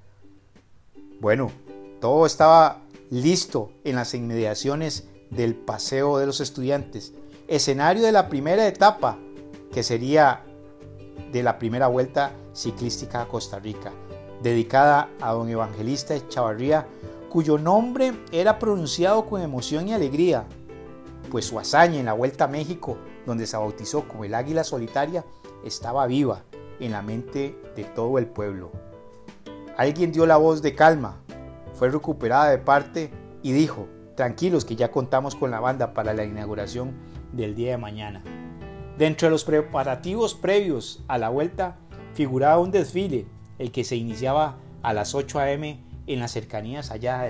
Bueno, 1.20 1.50
todo 2.00 2.26
estaba 2.26 2.82
listo 3.10 3.72
en 3.84 3.96
las 3.96 4.14
inmediaciones 4.14 5.08
del 5.30 5.54
Paseo 5.54 6.18
de 6.18 6.26
los 6.26 6.40
Estudiantes, 6.40 7.12
escenario 7.48 8.02
de 8.02 8.12
la 8.12 8.28
primera 8.28 8.66
etapa 8.66 9.18
que 9.72 9.82
sería 9.82 10.42
de 11.32 11.42
la 11.42 11.58
primera 11.58 11.86
vuelta 11.86 12.32
ciclística 12.54 13.22
a 13.22 13.28
Costa 13.28 13.58
Rica, 13.58 13.92
dedicada 14.42 15.10
a 15.20 15.32
don 15.32 15.48
Evangelista 15.48 16.16
Chavarría, 16.28 16.86
cuyo 17.28 17.58
nombre 17.58 18.12
era 18.32 18.58
pronunciado 18.58 19.26
con 19.26 19.40
emoción 19.40 19.88
y 19.88 19.92
alegría, 19.92 20.46
pues 21.30 21.46
su 21.46 21.58
hazaña 21.58 21.98
en 21.98 22.06
la 22.06 22.12
Vuelta 22.12 22.44
a 22.44 22.48
México, 22.48 22.98
donde 23.24 23.46
se 23.46 23.56
bautizó 23.56 24.06
como 24.06 24.24
el 24.24 24.34
Águila 24.34 24.64
Solitaria, 24.64 25.24
estaba 25.64 26.06
viva 26.06 26.42
en 26.80 26.92
la 26.92 27.02
mente 27.02 27.58
de 27.76 27.84
todo 27.84 28.18
el 28.18 28.26
pueblo. 28.26 28.72
Alguien 29.76 30.12
dio 30.12 30.26
la 30.26 30.36
voz 30.36 30.60
de 30.60 30.74
calma, 30.74 31.22
fue 31.74 31.88
recuperada 31.88 32.50
de 32.50 32.58
parte 32.58 33.10
y 33.42 33.52
dijo, 33.52 33.88
tranquilos 34.16 34.66
que 34.66 34.76
ya 34.76 34.90
contamos 34.90 35.34
con 35.34 35.50
la 35.50 35.60
banda 35.60 35.94
para 35.94 36.12
la 36.12 36.24
inauguración 36.24 36.94
del 37.32 37.54
día 37.54 37.70
de 37.70 37.78
mañana. 37.78 38.22
Dentro 38.98 39.28
de 39.28 39.30
los 39.30 39.44
preparativos 39.44 40.34
previos 40.34 41.02
a 41.08 41.16
la 41.16 41.30
vuelta 41.30 41.78
figuraba 42.12 42.58
un 42.58 42.70
desfile, 42.70 43.26
el 43.58 43.72
que 43.72 43.84
se 43.84 43.96
iniciaba 43.96 44.56
a 44.82 44.92
las 44.92 45.14
8 45.14 45.38
a.m. 45.38 45.82
en 46.06 46.20
las 46.20 46.32
cercanías 46.32 46.90
allá 46.90 47.22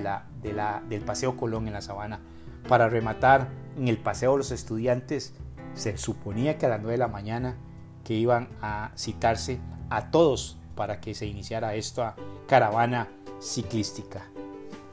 del 0.42 1.00
Paseo 1.02 1.37
Colón 1.37 1.69
en 1.69 1.75
la 1.75 1.83
Sabana, 1.83 2.21
para 2.69 2.88
rematar 2.88 3.60
en 3.77 3.89
el 3.89 3.99
Paseo 3.99 4.33
de 4.33 4.39
los 4.39 4.50
Estudiantes. 4.50 5.35
Se 5.75 5.97
suponía 5.97 6.59
que 6.59 6.67
a 6.67 6.71
las 6.71 6.81
9 6.81 6.93
de 6.93 6.99
la 6.99 7.09
mañana 7.09 7.57
que 8.05 8.15
iban 8.15 8.49
a 8.61 8.93
citarse 8.97 9.61
a 9.89 10.11
todos 10.11 10.59
para 10.75 11.00
que 11.00 11.15
se 11.15 11.27
iniciara 11.27 11.75
esta 11.75 12.17
caravana 12.47 13.09
ciclística. 13.41 14.23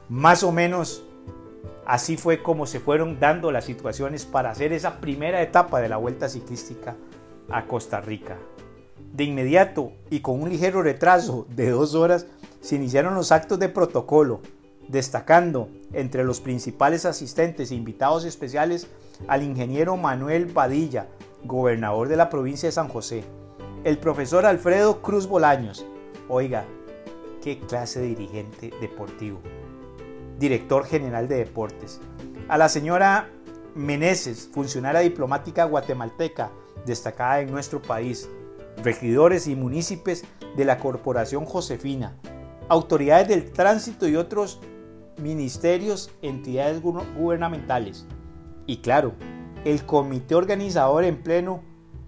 Más 0.08 0.42
o 0.42 0.52
menos 0.52 1.04
Así 1.88 2.18
fue 2.18 2.42
como 2.42 2.66
se 2.66 2.80
fueron 2.80 3.18
dando 3.18 3.50
las 3.50 3.64
situaciones 3.64 4.26
para 4.26 4.50
hacer 4.50 4.74
esa 4.74 5.00
primera 5.00 5.40
etapa 5.40 5.80
de 5.80 5.88
la 5.88 5.96
vuelta 5.96 6.28
ciclística 6.28 6.96
a 7.48 7.64
Costa 7.64 8.02
Rica. 8.02 8.36
De 9.14 9.24
inmediato 9.24 9.92
y 10.10 10.20
con 10.20 10.42
un 10.42 10.50
ligero 10.50 10.82
retraso 10.82 11.46
de 11.48 11.70
dos 11.70 11.94
horas 11.94 12.26
se 12.60 12.76
iniciaron 12.76 13.14
los 13.14 13.32
actos 13.32 13.58
de 13.58 13.70
protocolo, 13.70 14.42
destacando 14.88 15.68
entre 15.92 16.24
los 16.24 16.40
principales 16.40 17.04
asistentes 17.04 17.70
e 17.70 17.74
invitados 17.74 18.24
especiales 18.24 18.88
al 19.26 19.42
ingeniero 19.42 19.96
Manuel 19.96 20.46
Badilla, 20.46 21.08
gobernador 21.44 22.08
de 22.08 22.16
la 22.16 22.30
provincia 22.30 22.68
de 22.68 22.72
San 22.72 22.88
José, 22.88 23.24
el 23.84 23.98
profesor 23.98 24.46
Alfredo 24.46 25.02
Cruz 25.02 25.26
Bolaños. 25.26 25.86
Oiga, 26.28 26.64
qué 27.42 27.58
clase 27.60 28.00
de 28.00 28.08
dirigente 28.08 28.72
deportivo 28.80 29.40
director 30.38 30.84
general 30.86 31.28
de 31.28 31.36
deportes. 31.36 32.00
A 32.48 32.56
la 32.58 32.68
señora 32.68 33.30
Meneses, 33.74 34.48
funcionaria 34.52 35.00
diplomática 35.00 35.64
guatemalteca, 35.64 36.50
destacada 36.86 37.40
en 37.40 37.50
nuestro 37.50 37.80
país, 37.82 38.28
regidores 38.82 39.46
y 39.46 39.54
municipios 39.54 40.24
de 40.56 40.64
la 40.64 40.78
Corporación 40.78 41.44
Josefina, 41.44 42.16
autoridades 42.68 43.28
del 43.28 43.52
tránsito 43.52 44.08
y 44.08 44.16
otros 44.16 44.60
ministerios, 45.18 46.10
entidades 46.22 46.80
gubernamentales. 46.82 48.06
Y 48.66 48.78
claro, 48.78 49.14
el 49.64 49.84
comité 49.84 50.34
organizador 50.34 51.04
en 51.04 51.22
pleno, 51.22 51.62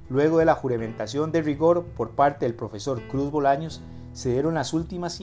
luego 0.09 0.39
de 0.39 0.45
la 0.45 0.55
juramentación 0.55 1.33
de 1.33 1.43
rigor 1.43 1.85
por 1.97 2.11
parte 2.11 2.47
del 2.47 2.55
profesor 2.55 3.01
Cruz 3.09 3.31
Bolaños, 3.31 3.83
se 4.13 4.31
dieron 4.33 4.55
las 4.55 4.73
últimas 4.73 5.21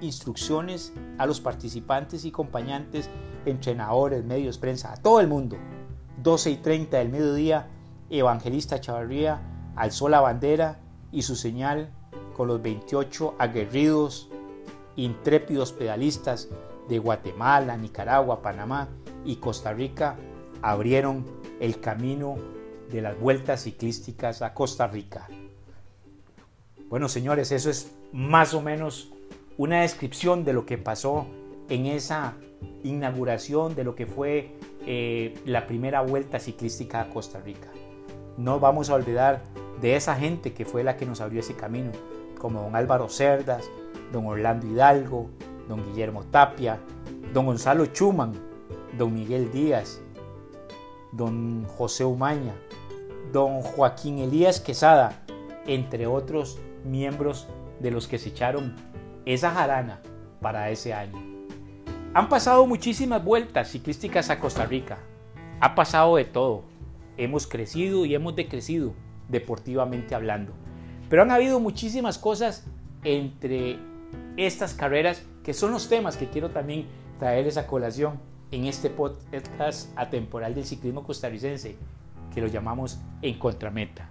instrucciones 0.00 0.92
a 1.18 1.26
los 1.26 1.40
participantes 1.40 2.24
y 2.24 2.28
acompañantes, 2.28 3.10
entrenadores, 3.46 4.24
medios, 4.24 4.58
prensa, 4.58 4.92
a 4.92 4.96
todo 4.96 5.20
el 5.20 5.28
mundo. 5.28 5.56
12 6.22 6.50
y 6.50 6.56
30 6.56 6.98
del 6.98 7.08
mediodía, 7.08 7.68
Evangelista 8.10 8.80
Chavarría 8.80 9.40
alzó 9.76 10.08
la 10.08 10.20
bandera 10.20 10.80
y 11.12 11.22
su 11.22 11.36
señal 11.36 11.90
con 12.36 12.48
los 12.48 12.62
28 12.62 13.34
aguerridos, 13.38 14.28
intrépidos 14.96 15.72
pedalistas 15.72 16.48
de 16.88 16.98
Guatemala, 16.98 17.76
Nicaragua, 17.76 18.42
Panamá 18.42 18.88
y 19.24 19.36
Costa 19.36 19.72
Rica 19.72 20.16
abrieron 20.62 21.24
el 21.60 21.80
camino 21.80 22.36
de 22.90 23.02
las 23.02 23.18
vueltas 23.18 23.62
ciclísticas 23.62 24.42
a 24.42 24.54
Costa 24.54 24.86
Rica. 24.86 25.28
Bueno, 26.88 27.08
señores, 27.08 27.52
eso 27.52 27.70
es 27.70 27.92
más 28.12 28.54
o 28.54 28.62
menos 28.62 29.12
una 29.58 29.82
descripción 29.82 30.44
de 30.44 30.54
lo 30.54 30.64
que 30.64 30.78
pasó 30.78 31.26
en 31.68 31.86
esa 31.86 32.34
inauguración 32.82 33.74
de 33.74 33.84
lo 33.84 33.94
que 33.94 34.06
fue 34.06 34.56
eh, 34.86 35.34
la 35.44 35.66
primera 35.66 36.00
vuelta 36.00 36.38
ciclística 36.38 37.00
a 37.00 37.10
Costa 37.10 37.40
Rica. 37.40 37.68
No 38.36 38.60
vamos 38.60 38.88
a 38.88 38.94
olvidar 38.94 39.42
de 39.80 39.96
esa 39.96 40.14
gente 40.14 40.54
que 40.54 40.64
fue 40.64 40.82
la 40.82 40.96
que 40.96 41.06
nos 41.06 41.20
abrió 41.20 41.40
ese 41.40 41.54
camino, 41.54 41.92
como 42.38 42.62
don 42.62 42.74
Álvaro 42.74 43.08
Cerdas, 43.08 43.68
don 44.12 44.26
Orlando 44.26 44.66
Hidalgo, 44.66 45.28
don 45.68 45.84
Guillermo 45.84 46.24
Tapia, 46.24 46.80
don 47.32 47.46
Gonzalo 47.46 47.86
Chuman, 47.86 48.32
don 48.96 49.14
Miguel 49.14 49.50
Díaz, 49.52 50.00
don 51.12 51.64
José 51.66 52.04
Umaña, 52.04 52.54
don 53.32 53.62
Joaquín 53.62 54.18
Elías 54.18 54.60
Quesada, 54.60 55.24
entre 55.66 56.06
otros 56.06 56.58
miembros 56.84 57.46
de 57.80 57.90
los 57.90 58.08
que 58.08 58.18
se 58.18 58.30
echaron 58.30 58.74
esa 59.24 59.50
jarana 59.50 60.00
para 60.40 60.70
ese 60.70 60.94
año. 60.94 61.18
Han 62.14 62.28
pasado 62.28 62.66
muchísimas 62.66 63.22
vueltas 63.22 63.70
ciclísticas 63.70 64.30
a 64.30 64.40
Costa 64.40 64.64
Rica. 64.64 64.98
Ha 65.60 65.74
pasado 65.74 66.16
de 66.16 66.24
todo. 66.24 66.64
Hemos 67.16 67.46
crecido 67.46 68.06
y 68.06 68.14
hemos 68.14 68.34
decrecido 68.34 68.94
deportivamente 69.28 70.14
hablando. 70.14 70.52
Pero 71.10 71.22
han 71.22 71.30
habido 71.30 71.60
muchísimas 71.60 72.18
cosas 72.18 72.64
entre 73.04 73.78
estas 74.36 74.74
carreras 74.74 75.22
que 75.48 75.54
son 75.54 75.72
los 75.72 75.88
temas 75.88 76.18
que 76.18 76.28
quiero 76.28 76.50
también 76.50 76.84
traerles 77.18 77.56
a 77.56 77.66
colación 77.66 78.20
en 78.50 78.66
este 78.66 78.90
podcast 78.90 79.88
atemporal 79.96 80.54
del 80.54 80.66
ciclismo 80.66 81.04
costarricense 81.04 81.74
que 82.34 82.42
lo 82.42 82.48
llamamos 82.48 82.98
En 83.22 83.38
Contrameta. 83.38 84.10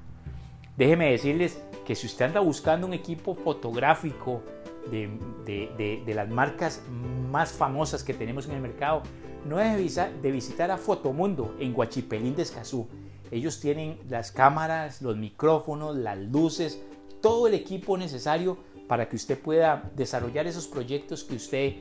Déjeme 0.78 1.12
decirles 1.12 1.62
que 1.86 1.94
si 1.94 2.08
usted 2.08 2.26
anda 2.26 2.40
buscando 2.40 2.88
un 2.88 2.96
equipo 2.96 3.36
fotográfico 3.36 4.42
de, 4.90 6.02
las 6.08 6.28
marcas 6.28 6.82
más 7.30 7.52
famosas 7.52 8.04
que 8.04 8.16
tenemos 8.16 8.48
en 8.48 8.54
el 8.54 8.62
mercado, 8.62 9.04
no 9.46 9.62
es 9.62 9.96
de 9.96 10.32
visitar 10.32 10.72
a 10.72 10.78
Fotomundo 10.80 11.56
en 11.60 11.72
Guachipelín 11.72 12.36
de 12.36 12.42
Escazú. 12.42 12.88
Ellos 13.30 13.60
tienen 13.60 14.00
las 14.10 14.32
cámaras, 14.32 15.04
los 15.04 15.16
micrófonos, 15.16 15.96
las 15.96 16.18
luces, 16.18 16.82
todo 17.22 17.46
el 17.46 17.54
equipo 17.54 17.96
necesario 17.96 18.58
para 18.88 19.10
que 19.10 19.16
usted 19.16 19.38
pueda 19.38 19.92
desarrollar 19.96 20.48
esos 20.48 20.68
proyectos 20.68 21.24
que 21.24 21.36
usted 21.36 21.74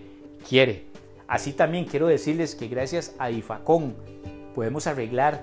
quiere. 0.49 0.87
Así 1.29 1.53
también 1.53 1.85
quiero 1.85 2.07
decirles 2.07 2.55
que 2.55 2.69
gracias 2.69 3.15
a 3.19 3.29
Difacon 3.29 3.95
podemos 4.55 4.87
arreglar 4.87 5.43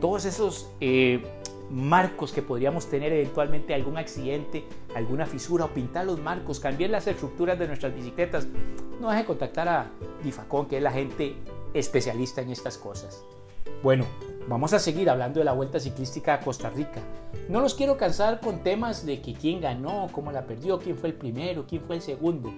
todos 0.00 0.24
esos 0.24 0.68
eh, 0.80 1.22
marcos 1.70 2.32
que 2.32 2.42
podríamos 2.42 2.88
tener 2.88 3.12
eventualmente 3.12 3.74
algún 3.74 3.96
accidente, 3.96 4.64
alguna 4.94 5.26
fisura 5.26 5.64
o 5.64 5.68
pintar 5.68 6.04
los 6.04 6.20
marcos, 6.20 6.60
cambiar 6.60 6.90
las 6.90 7.06
estructuras 7.06 7.58
de 7.58 7.66
nuestras 7.66 7.94
bicicletas, 7.94 8.46
no 9.00 9.08
deje 9.08 9.22
de 9.22 9.26
contactar 9.26 9.68
a 9.68 9.90
Difacon, 10.22 10.66
que 10.66 10.76
es 10.76 10.82
la 10.82 10.92
gente 10.92 11.34
especialista 11.72 12.42
en 12.42 12.50
estas 12.50 12.76
cosas. 12.76 13.24
Bueno, 13.82 14.06
vamos 14.48 14.72
a 14.72 14.78
seguir 14.78 15.08
hablando 15.08 15.38
de 15.38 15.44
la 15.44 15.52
Vuelta 15.52 15.80
Ciclística 15.80 16.34
a 16.34 16.40
Costa 16.40 16.70
Rica. 16.70 17.00
No 17.48 17.60
los 17.60 17.74
quiero 17.74 17.96
cansar 17.96 18.40
con 18.40 18.62
temas 18.62 19.06
de 19.06 19.20
que 19.20 19.34
quién 19.34 19.60
ganó, 19.60 20.08
cómo 20.12 20.32
la 20.32 20.46
perdió, 20.46 20.78
quién 20.78 20.96
fue 20.96 21.10
el 21.10 21.14
primero, 21.14 21.66
quién 21.66 21.82
fue 21.82 21.96
el 21.96 22.02
segundo. 22.02 22.52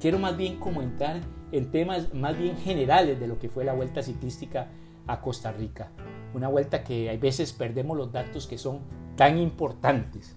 Quiero 0.00 0.18
más 0.18 0.36
bien 0.36 0.58
comentar 0.58 1.20
en 1.52 1.70
temas 1.70 2.12
más 2.14 2.36
bien 2.36 2.56
generales 2.56 3.18
de 3.18 3.26
lo 3.26 3.38
que 3.38 3.48
fue 3.48 3.64
la 3.64 3.72
Vuelta 3.72 4.02
Ciclística 4.02 4.68
a 5.06 5.20
Costa 5.20 5.52
Rica. 5.52 5.90
Una 6.34 6.48
vuelta 6.48 6.84
que 6.84 7.10
a 7.10 7.16
veces 7.16 7.52
perdemos 7.52 7.96
los 7.96 8.12
datos 8.12 8.46
que 8.46 8.58
son 8.58 8.80
tan 9.16 9.38
importantes. 9.38 10.36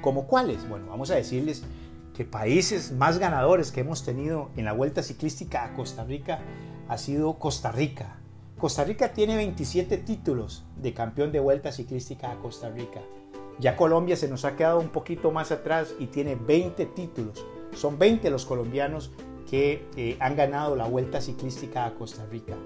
¿Como 0.00 0.26
cuáles? 0.26 0.68
Bueno, 0.68 0.86
vamos 0.88 1.10
a 1.10 1.14
decirles 1.14 1.62
que 2.14 2.24
países 2.24 2.92
más 2.92 3.18
ganadores 3.18 3.70
que 3.70 3.80
hemos 3.80 4.04
tenido 4.04 4.50
en 4.56 4.64
la 4.64 4.72
Vuelta 4.72 5.02
Ciclística 5.02 5.64
a 5.64 5.74
Costa 5.74 6.04
Rica 6.04 6.40
ha 6.88 6.98
sido 6.98 7.38
Costa 7.38 7.70
Rica. 7.70 8.16
Costa 8.58 8.84
Rica 8.84 9.12
tiene 9.12 9.36
27 9.36 9.98
títulos 9.98 10.64
de 10.80 10.94
campeón 10.94 11.30
de 11.30 11.40
Vuelta 11.40 11.72
Ciclística 11.72 12.32
a 12.32 12.38
Costa 12.38 12.70
Rica. 12.70 13.02
Ya 13.58 13.76
Colombia 13.76 14.16
se 14.16 14.28
nos 14.28 14.46
ha 14.46 14.56
quedado 14.56 14.80
un 14.80 14.88
poquito 14.88 15.30
más 15.30 15.52
atrás 15.52 15.94
y 15.98 16.06
tiene 16.06 16.36
20 16.36 16.86
títulos. 16.86 17.44
Son 17.74 17.98
20 17.98 18.30
los 18.30 18.46
colombianos 18.46 19.10
que 19.50 19.86
eh, 19.96 20.16
han 20.20 20.36
ganado 20.36 20.74
la 20.74 20.86
Vuelta 20.86 21.20
Ciclística 21.20 21.84
a 21.84 21.94
Costa 21.94 22.24
Rica. 22.30 22.56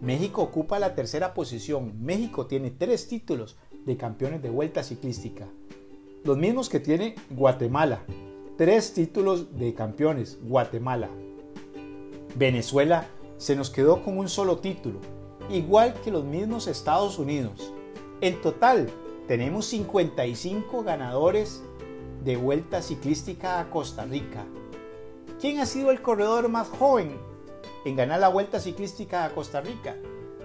México 0.00 0.42
ocupa 0.42 0.80
la 0.80 0.96
tercera 0.96 1.34
posición. 1.34 1.92
México 2.00 2.46
tiene 2.46 2.72
tres 2.72 3.06
títulos 3.06 3.56
de 3.86 3.96
campeones 3.96 4.42
de 4.42 4.50
vuelta 4.50 4.82
ciclística. 4.82 5.46
Los 6.24 6.36
mismos 6.36 6.68
que 6.68 6.80
tiene 6.80 7.14
Guatemala. 7.30 8.02
Tres 8.56 8.92
títulos 8.92 9.56
de 9.56 9.72
campeones. 9.72 10.38
Guatemala. 10.42 11.08
Venezuela 12.36 13.06
se 13.36 13.54
nos 13.54 13.70
quedó 13.70 14.02
con 14.02 14.18
un 14.18 14.28
solo 14.28 14.58
título, 14.58 15.00
igual 15.48 15.94
que 16.04 16.10
los 16.10 16.24
mismos 16.24 16.66
Estados 16.66 17.18
Unidos. 17.18 17.72
En 18.20 18.40
total, 18.40 18.88
tenemos 19.26 19.66
55 19.66 20.82
ganadores 20.82 21.62
de 22.24 22.36
vuelta 22.36 22.82
ciclística 22.82 23.60
a 23.60 23.70
Costa 23.70 24.04
Rica. 24.04 24.44
¿Quién 25.40 25.60
ha 25.60 25.66
sido 25.66 25.92
el 25.92 26.02
corredor 26.02 26.48
más 26.48 26.68
joven 26.68 27.16
en 27.84 27.94
ganar 27.94 28.18
la 28.18 28.28
Vuelta 28.28 28.58
Ciclística 28.58 29.24
a 29.24 29.30
Costa 29.30 29.60
Rica? 29.60 29.94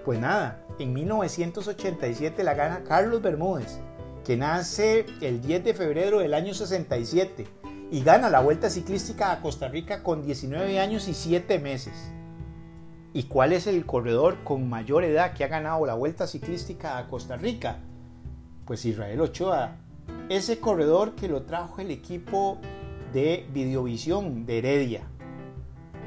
Pues 0.04 0.20
nada, 0.20 0.64
en 0.78 0.92
1987 0.92 2.44
la 2.44 2.54
gana 2.54 2.84
Carlos 2.84 3.20
Bermúdez, 3.20 3.80
que 4.24 4.36
nace 4.36 5.04
el 5.20 5.40
10 5.40 5.64
de 5.64 5.74
febrero 5.74 6.20
del 6.20 6.32
año 6.32 6.54
67 6.54 7.44
y 7.90 8.02
gana 8.04 8.30
la 8.30 8.40
Vuelta 8.40 8.70
Ciclística 8.70 9.32
a 9.32 9.40
Costa 9.40 9.66
Rica 9.66 10.04
con 10.04 10.22
19 10.22 10.78
años 10.78 11.08
y 11.08 11.14
7 11.14 11.58
meses. 11.58 12.13
¿Y 13.16 13.22
cuál 13.22 13.52
es 13.52 13.68
el 13.68 13.86
corredor 13.86 14.42
con 14.42 14.68
mayor 14.68 15.04
edad 15.04 15.34
que 15.34 15.44
ha 15.44 15.48
ganado 15.48 15.86
la 15.86 15.94
Vuelta 15.94 16.26
Ciclística 16.26 16.98
a 16.98 17.06
Costa 17.06 17.36
Rica? 17.36 17.78
Pues 18.64 18.84
Israel 18.84 19.20
Ochoa, 19.20 19.76
ese 20.28 20.58
corredor 20.58 21.14
que 21.14 21.28
lo 21.28 21.42
trajo 21.42 21.80
el 21.80 21.92
equipo 21.92 22.58
de 23.12 23.46
Videovisión 23.52 24.46
de 24.46 24.58
Heredia. 24.58 25.02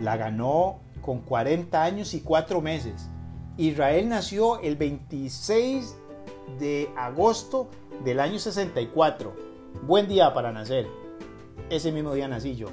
La 0.02 0.18
ganó 0.18 0.82
con 1.00 1.22
40 1.22 1.82
años 1.82 2.14
y 2.14 2.20
4 2.20 2.60
meses. 2.60 3.10
Israel 3.56 4.10
nació 4.10 4.60
el 4.60 4.76
26 4.76 5.96
de 6.60 6.90
agosto 6.98 7.70
del 8.04 8.20
año 8.20 8.38
64. 8.38 9.34
Buen 9.84 10.10
día 10.10 10.34
para 10.34 10.52
nacer. 10.52 10.86
Ese 11.70 11.94
mismo 11.94 12.14
día 12.14 12.28
nací 12.28 12.58
yo. 12.58 12.68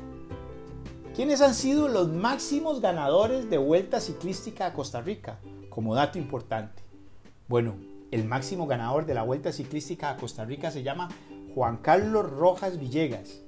¿Quiénes 1.15 1.43
han 1.43 1.55
sido 1.55 1.87
los 1.87 2.09
máximos 2.09 2.81
ganadores 2.81 3.49
de 3.49 3.57
vuelta 3.57 4.01
ciclística 4.01 4.67
a 4.67 4.73
Costa 4.73 5.01
Rica? 5.01 5.39
Como 5.71 5.95
dato 5.95 6.19
importante. 6.19 6.83
Bueno, 7.47 7.77
el 8.11 8.25
máximo 8.25 8.67
ganador 8.67 9.07
de 9.07 9.15
la 9.15 9.23
vuelta 9.23 9.53
ciclística 9.53 10.11
a 10.11 10.17
Costa 10.17 10.45
Rica 10.45 10.73
se 10.73 10.83
llama 10.83 11.09
Juan 11.55 11.77
Carlos 11.77 12.29
Rojas 12.29 12.81
Villegas 12.81 13.43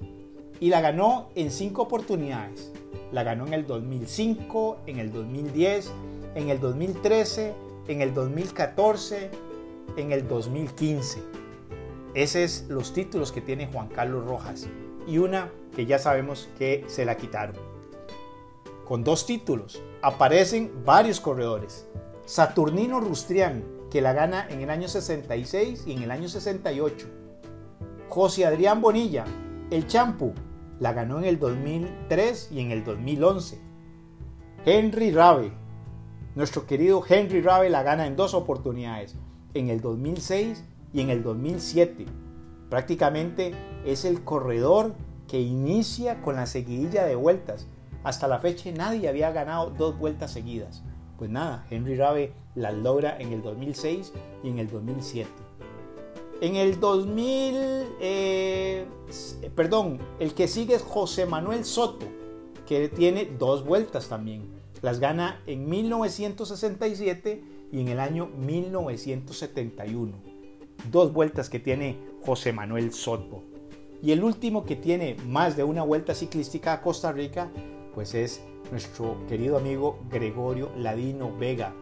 y 0.61 0.69
la 0.69 0.81
ganó 0.81 1.31
en 1.35 1.51
cinco 1.51 1.83
oportunidades. 1.83 2.71
La 3.11 3.25
ganó 3.25 3.49
en 3.49 3.55
el 3.55 3.67
2005, 3.67 4.83
en 4.87 5.01
el 5.01 5.13
2010, 5.13 5.91
en 6.37 6.51
el 6.51 6.61
2013, 6.61 7.53
en 7.89 8.01
el 8.01 8.15
2014, 8.15 9.29
en 9.97 10.13
el 10.13 10.29
2015. 10.29 11.21
Esos 12.15 12.51
son 12.53 12.77
los 12.77 12.93
títulos 12.93 13.33
que 13.33 13.41
tiene 13.41 13.67
Juan 13.67 13.89
Carlos 13.89 14.25
Rojas. 14.25 14.69
Y 15.07 15.19
una 15.19 15.51
que 15.75 15.87
ya 15.87 15.99
sabemos 15.99 16.49
que 16.59 16.85
se 16.89 17.05
la 17.05 17.17
quitaron. 17.17 17.57
Con 18.85 19.05
dos 19.05 19.27
títulos 19.27 19.83
aparecen 20.03 20.73
varios 20.85 21.21
corredores. 21.21 21.87
Saturnino 22.25 23.01
Rustrián, 23.01 23.65
que 23.91 24.01
la 24.01 24.13
gana 24.13 24.47
en 24.49 24.61
el 24.61 24.71
año 24.71 24.89
66 24.89 25.85
y 25.87 25.93
en 25.93 26.03
el 26.03 26.11
año 26.11 26.29
68. 26.29 27.09
José 28.09 28.47
Adrián 28.47 28.81
Bonilla, 28.81 29.25
el 29.71 29.87
Champu, 29.87 30.33
la 30.81 30.93
ganó 30.93 31.19
en 31.19 31.25
el 31.25 31.39
2003 31.39 32.51
y 32.53 32.61
en 32.61 32.71
el 32.71 32.85
2011. 32.85 33.59
Henry 34.65 35.11
Rabe, 35.11 35.53
nuestro 36.35 36.67
querido 36.67 37.03
Henry 37.09 37.41
Rabe 37.41 37.71
la 37.71 37.83
gana 37.83 38.07
en 38.07 38.17
dos 38.17 38.35
oportunidades, 38.35 39.17
en 39.55 39.71
el 39.71 39.81
2006 39.81 40.65
y 40.93 41.01
en 41.01 41.11
el 41.11 41.23
2007. 41.23 42.07
Prácticamente 42.69 43.55
es 43.85 44.05
el 44.05 44.25
corredor 44.25 44.95
que 45.29 45.41
inicia 45.41 46.23
con 46.23 46.37
la 46.37 46.47
seguidilla 46.47 47.05
de 47.05 47.15
vueltas. 47.15 47.67
Hasta 48.05 48.29
la 48.29 48.39
fecha 48.39 48.71
nadie 48.73 49.09
había 49.09 49.31
ganado 49.33 49.71
dos 49.71 49.99
vueltas 49.99 50.33
seguidas. 50.33 50.83
Pues 51.19 51.31
nada, 51.31 51.67
Henry 51.71 51.97
Rabe 51.97 52.33
las 52.55 52.75
logra 52.75 53.17
en 53.19 53.33
el 53.33 53.43
2006 53.43 54.13
y 54.43 54.49
en 54.49 54.59
el 54.59 54.69
2007. 54.71 55.31
En 56.43 56.57
el 56.57 56.79
2000, 56.79 57.55
eh, 58.01 58.87
perdón, 59.55 59.99
el 60.21 60.35
que 60.35 60.49
sigue 60.49 60.75
es 60.75 60.83
José 60.83 61.25
Manuel 61.25 61.65
Soto, 61.65 62.07
que 62.67 62.89
tiene 62.89 63.25
dos 63.39 63.65
vueltas 63.65 64.09
también. 64.09 64.43
Las 64.83 65.01
gana 65.01 65.41
en 65.47 65.69
1967 65.69 67.43
y 67.73 67.81
en 67.81 67.89
el 67.89 67.99
año 67.99 68.27
1971. 68.27 70.13
Dos 70.91 71.13
vueltas 71.15 71.49
que 71.49 71.59
tiene 71.59 71.99
José 72.27 72.53
Manuel 72.53 72.93
Soto. 72.93 73.45
Y 74.03 74.11
el 74.11 74.25
último 74.25 74.65
que 74.65 74.75
tiene 74.75 75.17
más 75.27 75.57
de 75.57 75.63
una 75.63 75.85
vuelta 75.85 76.13
ciclística 76.13 76.73
a 76.73 76.83
Costa 76.83 77.13
Rica, 77.13 77.51
pues 77.95 78.15
es 78.15 78.43
nuestro 78.73 79.25
querido 79.29 79.57
amigo 79.57 80.01
Gregorio 80.11 80.71
Ladino 80.77 81.35
Vega. 81.39 81.73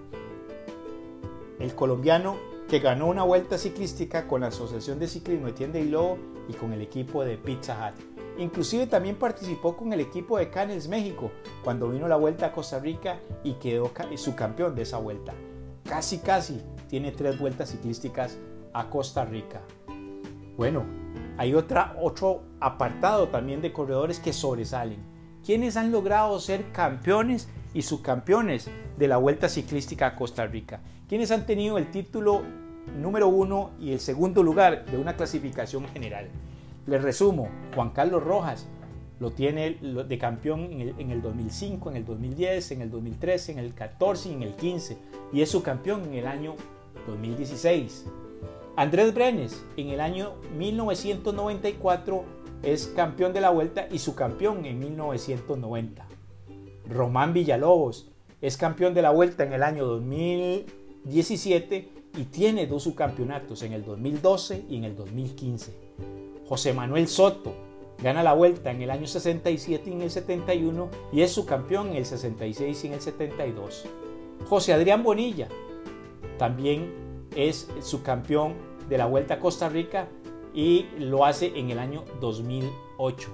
El 1.58 1.74
colombiano 1.74 2.36
que 2.68 2.78
ganó 2.78 3.06
una 3.06 3.22
vuelta 3.22 3.56
ciclística 3.56 4.28
con 4.28 4.42
la 4.42 4.48
Asociación 4.48 4.98
de 4.98 5.08
Ciclismo 5.08 5.48
Etienne 5.48 5.80
y 5.80 5.88
Lobo 5.88 6.18
y 6.48 6.52
con 6.52 6.72
el 6.72 6.82
equipo 6.82 7.24
de 7.24 7.38
Pizza 7.38 7.76
Hut. 7.78 8.14
Inclusive 8.38 8.86
también 8.86 9.16
participó 9.16 9.76
con 9.76 9.92
el 9.92 10.00
equipo 10.00 10.38
de 10.38 10.50
Cannes 10.50 10.88
México 10.88 11.30
cuando 11.62 11.88
vino 11.88 12.06
la 12.06 12.16
vuelta 12.16 12.46
a 12.46 12.52
Costa 12.52 12.80
Rica 12.80 13.20
y 13.44 13.54
quedó 13.54 13.90
su 14.16 14.34
campeón 14.34 14.74
de 14.74 14.82
esa 14.82 14.98
vuelta. 14.98 15.32
Casi 15.84 16.18
casi 16.18 16.60
tiene 16.88 17.12
tres 17.12 17.38
vueltas 17.38 17.70
ciclísticas 17.70 18.38
a 18.72 18.90
Costa 18.90 19.24
Rica. 19.24 19.62
Bueno, 20.56 20.84
hay 21.36 21.54
otra, 21.54 21.96
otro 22.00 22.42
apartado 22.60 23.28
también 23.28 23.60
de 23.60 23.72
corredores 23.72 24.20
que 24.20 24.32
sobresalen. 24.32 24.98
Quienes 25.44 25.76
han 25.76 25.92
logrado 25.92 26.38
ser 26.40 26.72
campeones 26.72 27.48
y 27.74 27.82
subcampeones 27.82 28.70
de 28.96 29.08
la 29.08 29.16
Vuelta 29.16 29.48
Ciclística 29.48 30.06
a 30.06 30.16
Costa 30.16 30.46
Rica? 30.46 30.80
quienes 31.08 31.30
han 31.30 31.46
tenido 31.46 31.78
el 31.78 31.90
título 31.90 32.42
número 33.00 33.28
uno 33.28 33.70
y 33.80 33.92
el 33.92 34.00
segundo 34.00 34.42
lugar 34.42 34.86
de 34.86 34.98
una 34.98 35.16
clasificación 35.16 35.86
general. 35.88 36.28
Les 36.86 37.02
resumo, 37.02 37.48
Juan 37.74 37.90
Carlos 37.90 38.22
Rojas 38.22 38.66
lo 39.20 39.30
tiene 39.30 39.78
de 39.80 40.18
campeón 40.18 40.68
en 40.72 41.10
el, 41.10 41.22
2005, 41.22 41.90
en 41.90 41.96
el 41.96 42.04
2010, 42.04 42.72
en 42.72 42.82
el 42.82 42.90
2013, 42.90 43.52
en 43.52 43.58
el 43.58 43.74
14 43.74 44.28
y 44.28 44.32
en 44.32 44.42
el 44.42 44.54
15 44.54 44.98
y 45.32 45.40
es 45.40 45.50
su 45.50 45.62
campeón 45.62 46.04
en 46.04 46.14
el 46.14 46.26
año 46.26 46.56
2016. 47.06 48.06
Andrés 48.76 49.14
Brenes 49.14 49.64
en 49.76 49.88
el 49.88 50.00
año 50.00 50.34
1994 50.56 52.24
es 52.62 52.88
campeón 52.88 53.32
de 53.32 53.40
la 53.40 53.50
vuelta 53.50 53.86
y 53.90 53.98
su 53.98 54.14
campeón 54.14 54.64
en 54.64 54.78
1990. 54.78 56.06
Román 56.88 57.32
Villalobos 57.32 58.10
es 58.40 58.56
campeón 58.56 58.94
de 58.94 59.02
la 59.02 59.10
vuelta 59.10 59.44
en 59.44 59.52
el 59.52 59.62
año 59.62 59.86
2000 59.86 60.66
17 61.04 61.88
y 62.16 62.24
tiene 62.24 62.66
dos 62.66 62.84
subcampeonatos 62.84 63.62
en 63.62 63.74
el 63.74 63.84
2012 63.84 64.64
y 64.70 64.76
en 64.78 64.84
el 64.84 64.96
2015. 64.96 65.74
José 66.48 66.72
Manuel 66.72 67.08
Soto 67.08 67.54
gana 68.02 68.22
la 68.22 68.32
vuelta 68.32 68.70
en 68.70 68.80
el 68.80 68.90
año 68.90 69.06
67 69.06 69.90
y 69.90 69.92
en 69.92 70.02
el 70.02 70.10
71 70.10 70.88
y 71.12 71.20
es 71.20 71.30
su 71.30 71.44
campeón 71.44 71.88
en 71.88 71.96
el 71.96 72.06
66 72.06 72.84
y 72.84 72.86
en 72.86 72.92
el 72.94 73.00
72. 73.00 73.84
José 74.48 74.72
Adrián 74.72 75.02
Bonilla 75.02 75.48
también 76.38 77.03
es 77.36 77.68
su 77.80 78.02
campeón 78.02 78.54
de 78.88 78.98
la 78.98 79.06
Vuelta 79.06 79.34
a 79.34 79.40
Costa 79.40 79.68
Rica 79.68 80.08
y 80.52 80.86
lo 80.98 81.24
hace 81.24 81.52
en 81.58 81.70
el 81.70 81.78
año 81.78 82.04
2008. 82.20 83.28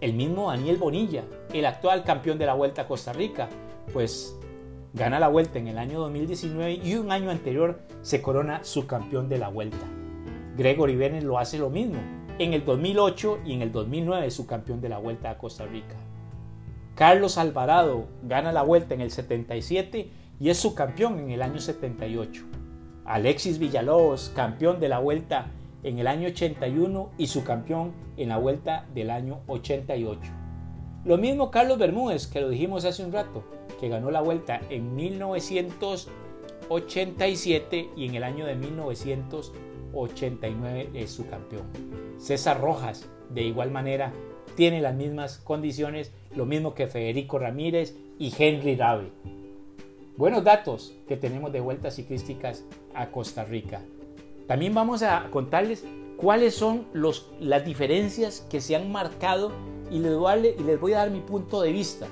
El 0.00 0.14
mismo 0.14 0.50
Daniel 0.50 0.76
Bonilla, 0.76 1.24
el 1.52 1.66
actual 1.66 2.04
campeón 2.04 2.38
de 2.38 2.46
la 2.46 2.54
Vuelta 2.54 2.82
a 2.82 2.88
Costa 2.88 3.12
Rica, 3.12 3.48
pues 3.92 4.38
gana 4.94 5.20
la 5.20 5.28
vuelta 5.28 5.58
en 5.58 5.68
el 5.68 5.78
año 5.78 6.00
2019 6.00 6.80
y 6.82 6.94
un 6.94 7.12
año 7.12 7.30
anterior 7.30 7.80
se 8.02 8.22
corona 8.22 8.64
subcampeón 8.64 9.28
de 9.28 9.38
la 9.38 9.48
vuelta. 9.48 9.86
Gregory 10.56 10.96
Bennett 10.96 11.24
lo 11.24 11.38
hace 11.38 11.58
lo 11.58 11.70
mismo, 11.70 12.00
en 12.38 12.54
el 12.54 12.64
2008 12.64 13.40
y 13.44 13.52
en 13.54 13.62
el 13.62 13.72
2009 13.72 14.30
subcampeón 14.30 14.80
de 14.80 14.88
la 14.88 14.98
vuelta 14.98 15.30
a 15.30 15.38
Costa 15.38 15.66
Rica. 15.66 15.96
Carlos 16.94 17.38
Alvarado 17.38 18.08
gana 18.22 18.52
la 18.52 18.62
vuelta 18.62 18.94
en 18.94 19.00
el 19.00 19.10
77 19.10 20.10
y 20.40 20.50
es 20.50 20.58
subcampeón 20.58 21.18
en 21.18 21.30
el 21.30 21.42
año 21.42 21.60
78. 21.60 22.44
Alexis 23.08 23.58
Villalobos, 23.58 24.30
campeón 24.36 24.78
de 24.80 24.88
la 24.90 24.98
vuelta 24.98 25.46
en 25.82 25.98
el 25.98 26.06
año 26.06 26.28
81 26.28 27.08
y 27.16 27.28
subcampeón 27.28 27.94
en 28.18 28.28
la 28.28 28.36
vuelta 28.36 28.86
del 28.94 29.08
año 29.08 29.40
88. 29.46 30.20
Lo 31.06 31.16
mismo 31.16 31.50
Carlos 31.50 31.78
Bermúdez, 31.78 32.26
que 32.26 32.42
lo 32.42 32.50
dijimos 32.50 32.84
hace 32.84 33.02
un 33.02 33.12
rato, 33.12 33.44
que 33.80 33.88
ganó 33.88 34.10
la 34.10 34.20
vuelta 34.20 34.60
en 34.68 34.94
1987 34.94 37.88
y 37.96 38.04
en 38.04 38.14
el 38.14 38.24
año 38.24 38.44
de 38.44 38.56
1989 38.56 40.90
es 40.92 41.10
su 41.10 41.26
campeón. 41.30 41.64
César 42.18 42.60
Rojas, 42.60 43.08
de 43.30 43.44
igual 43.44 43.70
manera, 43.70 44.12
tiene 44.54 44.82
las 44.82 44.94
mismas 44.94 45.38
condiciones, 45.38 46.12
lo 46.36 46.44
mismo 46.44 46.74
que 46.74 46.88
Federico 46.88 47.38
Ramírez 47.38 47.96
y 48.18 48.34
Henry 48.38 48.76
Rabe. 48.76 49.12
Buenos 50.18 50.42
datos 50.42 50.96
que 51.06 51.16
tenemos 51.16 51.52
de 51.52 51.60
vueltas 51.60 51.94
ciclísticas 51.94 52.64
a 52.98 53.10
Costa 53.10 53.44
Rica. 53.44 53.80
También 54.46 54.74
vamos 54.74 55.02
a 55.02 55.28
contarles 55.30 55.84
cuáles 56.16 56.54
son 56.54 56.86
las 57.40 57.64
diferencias 57.64 58.46
que 58.50 58.60
se 58.60 58.76
han 58.76 58.90
marcado 58.90 59.52
y 59.90 60.00
les, 60.00 60.16
voy 60.16 60.54
y 60.58 60.62
les 60.62 60.80
voy 60.80 60.92
a 60.92 60.98
dar 60.98 61.10
mi 61.10 61.20
punto 61.20 61.62
de 61.62 61.72
vista. 61.72 62.08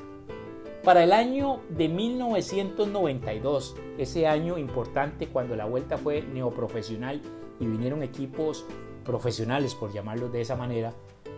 Para 0.85 1.03
el 1.03 1.13
año 1.13 1.61
de 1.69 1.89
1992, 1.89 3.75
ese 3.99 4.29
año 4.29 4.57
importante 4.57 5.27
cuando 5.27 5.57
la 5.57 5.65
vuelta 5.65 5.99
fue 5.99 6.23
neoprofesional 6.23 7.21
y 7.59 7.67
vinieron 7.67 8.05
equipos 8.05 8.65
profesionales, 9.05 9.75
por 9.75 9.93
llamarlos 9.93 10.33
de 10.33 10.43
esa 10.43 10.55
manera, 10.55 10.93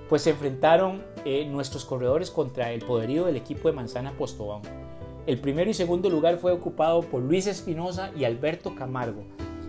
pues 0.09 0.23
se 0.23 0.31
enfrentaron 0.31 1.05
eh, 1.25 1.47
nuestros 1.47 1.85
corredores 1.85 2.31
contra 2.31 2.73
el 2.73 2.85
poderío 2.85 3.25
del 3.25 3.37
equipo 3.37 3.69
de 3.69 3.75
Manzana 3.75 4.13
Postobón. 4.13 4.63
El 5.29 5.39
primero 5.39 5.69
y 5.69 5.75
segundo 5.75 6.09
lugar 6.09 6.39
fue 6.39 6.53
ocupado 6.53 7.03
por 7.03 7.23
Luis 7.23 7.47
Espinosa 7.47 8.11
y 8.17 8.25
Alberto 8.25 8.75
Camargo. 8.75 9.25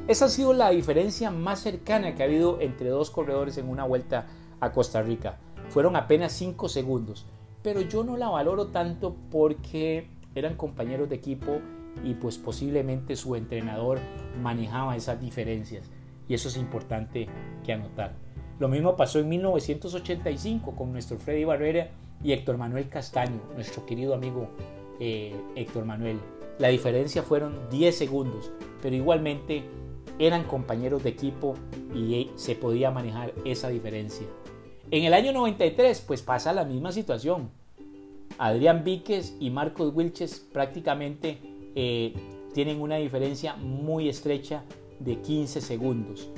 Esa 0.07 0.25
ha 0.25 0.29
sido 0.29 0.53
la 0.53 0.69
diferencia 0.69 1.31
más 1.31 1.59
cercana 1.59 2.15
que 2.15 2.23
ha 2.23 2.27
habido 2.27 2.61
entre 2.61 2.87
dos 2.87 3.11
corredores 3.11 3.57
en 3.57 3.67
una 3.67 3.83
vuelta 3.83 4.27
a 4.61 4.71
Costa 4.71 5.01
Rica. 5.01 5.37
Fueron 5.67 5.97
apenas 5.97 6.31
5 6.31 6.69
segundos 6.69 7.25
pero 7.61 7.81
yo 7.81 8.05
no 8.05 8.15
la 8.15 8.29
valoro 8.29 8.67
tanto 8.67 9.17
porque 9.29 10.07
eran 10.33 10.55
compañeros 10.55 11.09
de 11.09 11.15
equipo 11.15 11.59
y 12.05 12.13
pues 12.13 12.37
posiblemente 12.37 13.17
su 13.17 13.35
entrenador 13.35 13.99
manejaba 14.41 14.95
esas 14.95 15.19
diferencias 15.19 15.89
y 16.27 16.35
eso 16.35 16.47
es 16.47 16.55
importante 16.55 17.27
que 17.65 17.73
anotar. 17.73 18.13
Lo 18.59 18.69
mismo 18.69 18.95
pasó 18.95 19.19
en 19.19 19.27
1985 19.27 20.75
con 20.75 20.93
nuestro 20.93 21.17
Freddy 21.17 21.43
Barrera 21.43 21.89
y 22.23 22.31
Héctor 22.31 22.57
Manuel 22.57 22.87
Castaño, 22.89 23.41
nuestro 23.55 23.85
querido 23.85 24.13
amigo 24.13 24.49
eh, 24.99 25.35
Héctor 25.55 25.85
Manuel. 25.85 26.19
La 26.57 26.67
diferencia 26.67 27.23
fueron 27.23 27.69
10 27.69 27.95
segundos, 27.95 28.51
pero 28.81 28.95
igualmente 28.95 29.63
eran 30.19 30.43
compañeros 30.43 31.03
de 31.03 31.09
equipo 31.09 31.55
y 31.95 32.29
se 32.35 32.55
podía 32.55 32.91
manejar 32.91 33.33
esa 33.45 33.69
diferencia. 33.69 34.27
En 34.91 35.03
el 35.05 35.13
año 35.13 35.31
93 35.31 36.01
pues 36.01 36.21
pasa 36.21 36.51
la 36.51 36.65
misma 36.65 36.91
situación. 36.91 37.51
Adrián 38.37 38.83
Víquez 38.83 39.35
y 39.39 39.49
Marcos 39.49 39.93
Wilches 39.93 40.39
prácticamente 40.39 41.39
eh, 41.75 42.13
tienen 42.53 42.81
una 42.81 42.97
diferencia 42.97 43.55
muy 43.55 44.09
estrecha 44.09 44.63
de 44.99 45.17
15 45.21 45.61
segundos. 45.61 46.29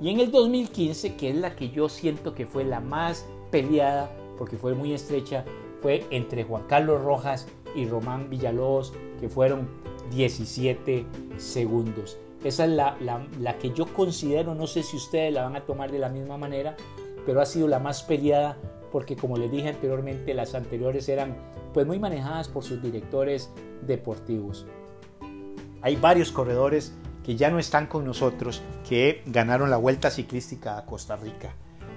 Y 0.00 0.10
en 0.10 0.20
el 0.20 0.30
2015, 0.30 1.16
que 1.16 1.30
es 1.30 1.36
la 1.36 1.56
que 1.56 1.70
yo 1.70 1.88
siento 1.88 2.34
que 2.34 2.46
fue 2.46 2.64
la 2.64 2.80
más 2.80 3.26
peleada, 3.50 4.10
porque 4.36 4.58
fue 4.58 4.74
muy 4.74 4.92
estrecha, 4.92 5.44
fue 5.80 6.04
entre 6.10 6.44
Juan 6.44 6.64
Carlos 6.68 7.02
Rojas 7.02 7.48
y 7.76 7.86
Román 7.86 8.28
Villalobos, 8.30 8.92
que 9.20 9.28
fueron 9.28 9.68
17 10.10 11.06
segundos. 11.36 12.18
Esa 12.42 12.64
es 12.64 12.70
la, 12.70 12.96
la 13.40 13.58
que 13.58 13.70
yo 13.72 13.86
considero, 13.86 14.54
no 14.54 14.66
sé 14.66 14.82
si 14.82 14.96
ustedes 14.96 15.32
la 15.32 15.44
van 15.44 15.56
a 15.56 15.64
tomar 15.64 15.92
de 15.92 15.98
la 15.98 16.08
misma 16.08 16.36
manera, 16.36 16.76
pero 17.24 17.40
ha 17.40 17.46
sido 17.46 17.68
la 17.68 17.78
más 17.78 18.02
peleada 18.02 18.56
porque 18.92 19.16
como 19.16 19.36
les 19.36 19.50
dije 19.50 19.68
anteriormente, 19.68 20.32
las 20.32 20.54
anteriores 20.54 21.08
eran 21.08 21.36
pues 21.74 21.86
muy 21.86 21.98
manejadas 21.98 22.48
por 22.48 22.64
sus 22.64 22.80
directores 22.80 23.50
deportivos. 23.86 24.66
Hay 25.82 25.96
varios 25.96 26.32
corredores 26.32 26.94
que 27.22 27.36
ya 27.36 27.50
no 27.50 27.58
están 27.58 27.88
con 27.88 28.04
nosotros 28.04 28.62
que 28.88 29.22
ganaron 29.26 29.68
la 29.68 29.76
Vuelta 29.76 30.10
Ciclística 30.10 30.78
a 30.78 30.86
Costa 30.86 31.16
Rica. 31.16 31.54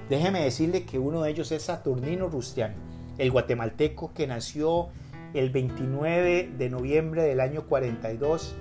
Déjeme 0.10 0.44
decirle 0.44 0.84
que 0.84 1.00
uno 1.00 1.22
de 1.22 1.30
ellos 1.30 1.52
es 1.52 1.64
Saturnino 1.64 2.28
Rustián, 2.28 2.76
el 3.18 3.32
guatemalteco 3.32 4.12
que 4.14 4.28
nació 4.28 4.90
el 5.34 5.50
29 5.50 6.52
de 6.58 6.70
noviembre 6.70 7.24
del 7.24 7.40
año 7.40 7.66
42 7.68 8.56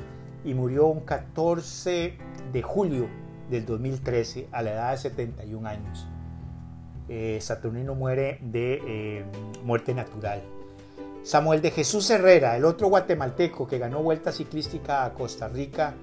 y 0.44 0.54
murió 0.54 0.86
un 0.86 1.00
14 1.00 2.14
de 2.52 2.62
julio 2.62 3.08
del 3.50 3.64
2013 3.66 4.48
a 4.52 4.62
la 4.62 4.72
edad 4.72 4.90
de 4.92 4.98
71 4.98 5.68
años. 5.68 6.06
Eh, 7.08 7.38
Saturnino 7.40 7.94
muere 7.94 8.38
de 8.42 8.82
eh, 8.86 9.24
muerte 9.64 9.94
natural. 9.94 10.42
Samuel 11.22 11.60
de 11.62 11.70
Jesús 11.70 12.08
Herrera, 12.10 12.56
el 12.56 12.64
otro 12.64 12.88
guatemalteco 12.88 13.66
que 13.66 13.78
ganó 13.78 14.02
vuelta 14.02 14.32
ciclística 14.32 15.04
a 15.04 15.14
Costa 15.14 15.48
Rica, 15.48 15.94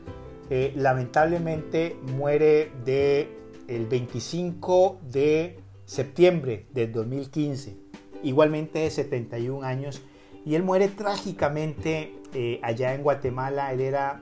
eh, 0.50 0.74
lamentablemente 0.76 1.98
muere 2.16 2.72
de 2.84 3.30
el 3.68 3.88
25 3.88 5.00
de 5.12 5.60
septiembre 5.86 6.68
del 6.72 6.92
2015, 6.92 7.76
igualmente 8.24 8.80
de 8.80 8.92
71 8.92 9.64
años, 9.64 10.02
y 10.46 10.56
él 10.56 10.64
muere 10.64 10.88
trágicamente 10.88 12.14
allá 12.62 12.94
en 12.94 13.02
Guatemala. 13.02 13.74
Él 13.74 13.82
era 13.82 14.22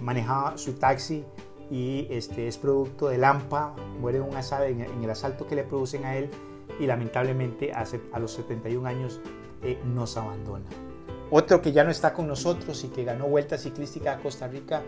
manejaba 0.00 0.56
su 0.58 0.74
taxi 0.74 1.24
y 1.70 2.06
este, 2.10 2.48
es 2.48 2.58
producto 2.58 3.08
de 3.08 3.18
Lampa, 3.18 3.74
muere 4.00 4.20
un 4.20 4.36
asado 4.36 4.64
en, 4.64 4.80
el 4.80 5.10
asalto 5.10 5.46
que 5.46 5.54
le 5.54 5.64
producen 5.64 6.04
a 6.04 6.16
él 6.16 6.30
y 6.78 6.86
lamentablemente 6.86 7.72
a, 7.72 7.84
a 8.12 8.18
los 8.18 8.32
71 8.32 8.86
años 8.86 9.20
eh, 9.62 9.78
nos 9.84 10.16
abandona. 10.16 10.66
Otro 11.30 11.62
que 11.62 11.72
ya 11.72 11.82
no 11.84 11.90
está 11.90 12.12
con 12.12 12.28
nosotros 12.28 12.84
y 12.84 12.88
que 12.88 13.04
ganó 13.04 13.26
Vuelta 13.26 13.56
Ciclística 13.56 14.12
a 14.12 14.18
Costa 14.18 14.48
Rica 14.48 14.82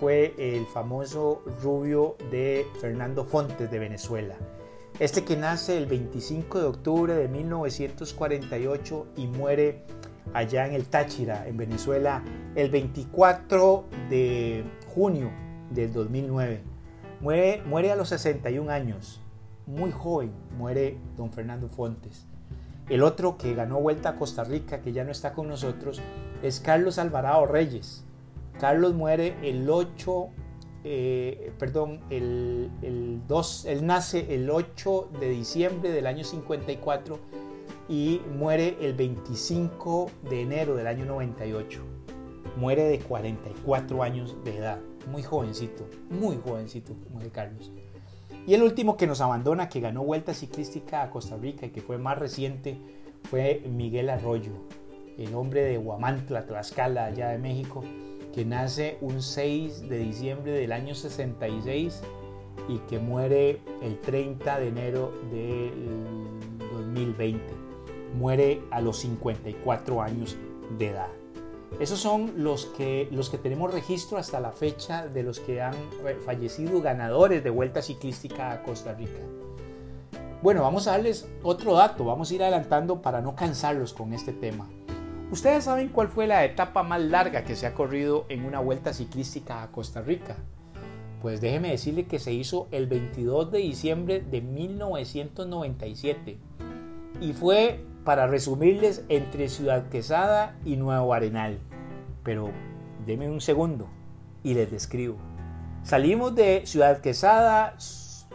fue 0.00 0.34
el 0.36 0.66
famoso 0.66 1.42
rubio 1.62 2.16
de 2.30 2.66
Fernando 2.80 3.24
Fontes 3.24 3.70
de 3.70 3.78
Venezuela. 3.78 4.36
Este 4.98 5.24
que 5.24 5.36
nace 5.36 5.76
el 5.76 5.84
25 5.84 6.58
de 6.58 6.64
octubre 6.64 7.14
de 7.14 7.28
1948 7.28 9.08
y 9.18 9.26
muere 9.26 9.82
allá 10.32 10.66
en 10.66 10.72
el 10.72 10.86
Táchira, 10.86 11.46
en 11.46 11.58
Venezuela, 11.58 12.24
el 12.54 12.70
24 12.70 13.84
de 14.08 14.64
junio 14.86 15.30
del 15.70 15.92
2009. 15.92 16.62
Muere, 17.20 17.62
muere 17.66 17.92
a 17.92 17.96
los 17.96 18.08
61 18.08 18.72
años, 18.72 19.20
muy 19.66 19.92
joven, 19.92 20.32
muere 20.56 20.96
don 21.14 21.30
Fernando 21.30 21.68
Fontes. 21.68 22.26
El 22.88 23.02
otro 23.02 23.36
que 23.36 23.54
ganó 23.54 23.78
vuelta 23.82 24.10
a 24.10 24.16
Costa 24.16 24.44
Rica, 24.44 24.80
que 24.80 24.94
ya 24.94 25.04
no 25.04 25.10
está 25.10 25.34
con 25.34 25.46
nosotros, 25.46 26.00
es 26.42 26.58
Carlos 26.58 26.98
Alvarado 26.98 27.44
Reyes. 27.44 28.02
Carlos 28.58 28.94
muere 28.94 29.36
el 29.42 29.68
8, 29.68 30.30
eh, 30.88 31.52
perdón, 31.58 32.00
el, 32.10 32.70
el 32.80 33.26
2, 33.26 33.64
él 33.64 33.84
nace 33.86 34.32
el 34.34 34.48
8 34.48 35.10
de 35.18 35.30
diciembre 35.30 35.90
del 35.90 36.06
año 36.06 36.22
54 36.22 37.18
y 37.88 38.20
muere 38.38 38.76
el 38.80 38.94
25 38.94 40.10
de 40.30 40.42
enero 40.42 40.76
del 40.76 40.86
año 40.86 41.04
98. 41.04 41.82
Muere 42.56 42.84
de 42.84 43.00
44 43.00 44.02
años 44.04 44.36
de 44.44 44.58
edad 44.58 44.78
muy 45.10 45.22
jovencito, 45.22 45.88
muy 46.08 46.36
jovencito, 46.36 46.94
de 47.18 47.30
Carlos. 47.30 47.72
Y 48.46 48.54
el 48.54 48.62
último 48.62 48.96
que 48.96 49.08
nos 49.08 49.20
abandona, 49.20 49.68
que 49.68 49.80
ganó 49.80 50.04
Vuelta 50.04 50.34
Ciclística 50.34 51.02
a 51.02 51.10
Costa 51.10 51.36
Rica 51.36 51.66
y 51.66 51.70
que 51.70 51.80
fue 51.80 51.98
más 51.98 52.18
reciente, 52.18 52.78
fue 53.24 53.62
Miguel 53.68 54.08
Arroyo, 54.08 54.52
el 55.18 55.34
hombre 55.34 55.62
de 55.62 55.78
Huamantla, 55.78 56.46
Tlaxcala, 56.46 57.06
allá 57.06 57.30
de 57.30 57.38
México, 57.38 57.82
que 58.36 58.44
nace 58.44 58.98
un 59.00 59.22
6 59.22 59.88
de 59.88 59.96
diciembre 59.96 60.52
del 60.52 60.72
año 60.72 60.94
66 60.94 62.02
y 62.68 62.76
que 62.80 62.98
muere 62.98 63.62
el 63.80 63.98
30 63.98 64.58
de 64.60 64.68
enero 64.68 65.14
del 65.30 65.72
2020. 66.70 67.42
Muere 68.14 68.60
a 68.70 68.82
los 68.82 68.98
54 68.98 70.02
años 70.02 70.36
de 70.78 70.88
edad. 70.88 71.08
Esos 71.80 71.98
son 71.98 72.34
los 72.36 72.66
que, 72.66 73.08
los 73.10 73.30
que 73.30 73.38
tenemos 73.38 73.72
registro 73.72 74.18
hasta 74.18 74.38
la 74.38 74.52
fecha 74.52 75.08
de 75.08 75.22
los 75.22 75.40
que 75.40 75.62
han 75.62 75.74
fallecido 76.26 76.82
ganadores 76.82 77.42
de 77.42 77.48
vuelta 77.48 77.80
ciclística 77.80 78.52
a 78.52 78.62
Costa 78.62 78.92
Rica. 78.92 79.20
Bueno, 80.42 80.60
vamos 80.60 80.86
a 80.86 80.90
darles 80.90 81.26
otro 81.42 81.72
dato, 81.72 82.04
vamos 82.04 82.30
a 82.30 82.34
ir 82.34 82.42
adelantando 82.42 83.00
para 83.00 83.22
no 83.22 83.34
cansarlos 83.34 83.94
con 83.94 84.12
este 84.12 84.34
tema. 84.34 84.68
Ustedes 85.30 85.64
saben 85.64 85.88
cuál 85.88 86.06
fue 86.08 86.28
la 86.28 86.44
etapa 86.44 86.84
más 86.84 87.00
larga 87.00 87.42
que 87.42 87.56
se 87.56 87.66
ha 87.66 87.74
corrido 87.74 88.26
en 88.28 88.44
una 88.44 88.60
vuelta 88.60 88.92
ciclística 88.92 89.62
a 89.62 89.72
Costa 89.72 90.00
Rica. 90.00 90.36
Pues 91.20 91.40
déjeme 91.40 91.70
decirle 91.70 92.06
que 92.06 92.20
se 92.20 92.32
hizo 92.32 92.68
el 92.70 92.86
22 92.86 93.50
de 93.50 93.58
diciembre 93.58 94.20
de 94.20 94.40
1997 94.40 96.38
y 97.20 97.32
fue, 97.32 97.84
para 98.04 98.28
resumirles, 98.28 99.04
entre 99.08 99.48
Ciudad 99.48 99.88
Quesada 99.88 100.56
y 100.64 100.76
Nuevo 100.76 101.12
Arenal. 101.12 101.58
Pero 102.22 102.52
deme 103.04 103.28
un 103.28 103.40
segundo 103.40 103.88
y 104.44 104.54
les 104.54 104.70
describo. 104.70 105.16
Salimos 105.82 106.36
de 106.36 106.62
Ciudad 106.66 107.00
Quesada, 107.00 107.76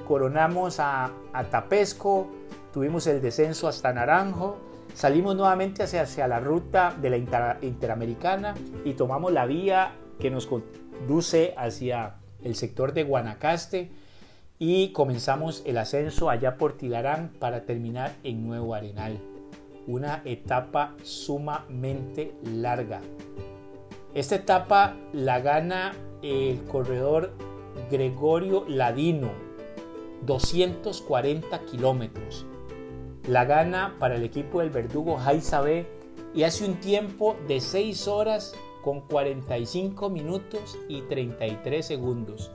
coronamos 0.05 0.81
a, 0.81 1.13
a 1.31 1.43
Tapesco, 1.49 2.29
tuvimos 2.73 3.07
el 3.07 3.21
descenso 3.21 3.67
hasta 3.67 3.93
Naranjo, 3.93 4.57
Salimos 4.93 5.35
nuevamente 5.35 5.83
hacia, 5.83 6.27
la 6.27 6.39
ruta 6.39 6.95
de 7.01 7.09
la 7.09 7.57
Interamericana 7.61 8.55
y 8.83 8.93
tomamos 8.93 9.31
la 9.31 9.45
vía 9.45 9.93
que 10.19 10.29
nos 10.29 10.47
conduce 10.47 11.53
hacia 11.57 12.15
el 12.43 12.55
sector 12.55 12.93
de 12.93 13.03
Guanacaste 13.03 13.89
y 14.59 14.89
comenzamos 14.89 15.63
el 15.65 15.77
ascenso 15.77 16.29
allá 16.29 16.57
por 16.57 16.73
Tilarán 16.73 17.31
para 17.39 17.65
terminar 17.65 18.15
en 18.23 18.45
Nuevo 18.45 18.75
Arenal. 18.75 19.17
Una 19.87 20.21
etapa 20.25 20.95
sumamente 21.03 22.35
larga. 22.43 23.01
Esta 24.13 24.35
etapa 24.35 24.97
la 25.13 25.39
gana 25.39 25.93
el 26.21 26.63
corredor 26.65 27.31
Gregorio 27.89 28.65
Ladino, 28.67 29.31
240 30.25 31.59
kilómetros 31.65 32.45
la 33.27 33.45
gana 33.45 33.95
para 33.99 34.15
el 34.15 34.23
equipo 34.23 34.61
del 34.61 34.71
verdugo 34.71 35.17
Jaiza 35.17 35.61
B 35.61 35.85
y 36.33 36.43
hace 36.43 36.65
un 36.65 36.79
tiempo 36.79 37.35
de 37.47 37.61
6 37.61 38.07
horas 38.07 38.55
con 38.81 39.01
45 39.01 40.09
minutos 40.09 40.77
y 40.89 41.01
33 41.01 41.85
segundos. 41.85 42.51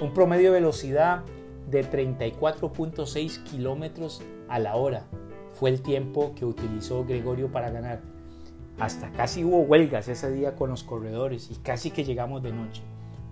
Un 0.00 0.14
promedio 0.14 0.52
de 0.52 0.60
velocidad 0.60 1.24
de 1.68 1.84
34.6 1.84 3.42
kilómetros 3.44 4.22
a 4.48 4.58
la 4.58 4.76
hora 4.76 5.04
fue 5.52 5.70
el 5.70 5.82
tiempo 5.82 6.32
que 6.34 6.46
utilizó 6.46 7.04
Gregorio 7.04 7.52
para 7.52 7.70
ganar. 7.70 8.00
Hasta 8.78 9.10
casi 9.10 9.44
hubo 9.44 9.62
huelgas 9.62 10.08
ese 10.08 10.30
día 10.30 10.54
con 10.54 10.70
los 10.70 10.84
corredores 10.84 11.50
y 11.50 11.56
casi 11.56 11.90
que 11.90 12.04
llegamos 12.04 12.42
de 12.42 12.52
noche. 12.52 12.82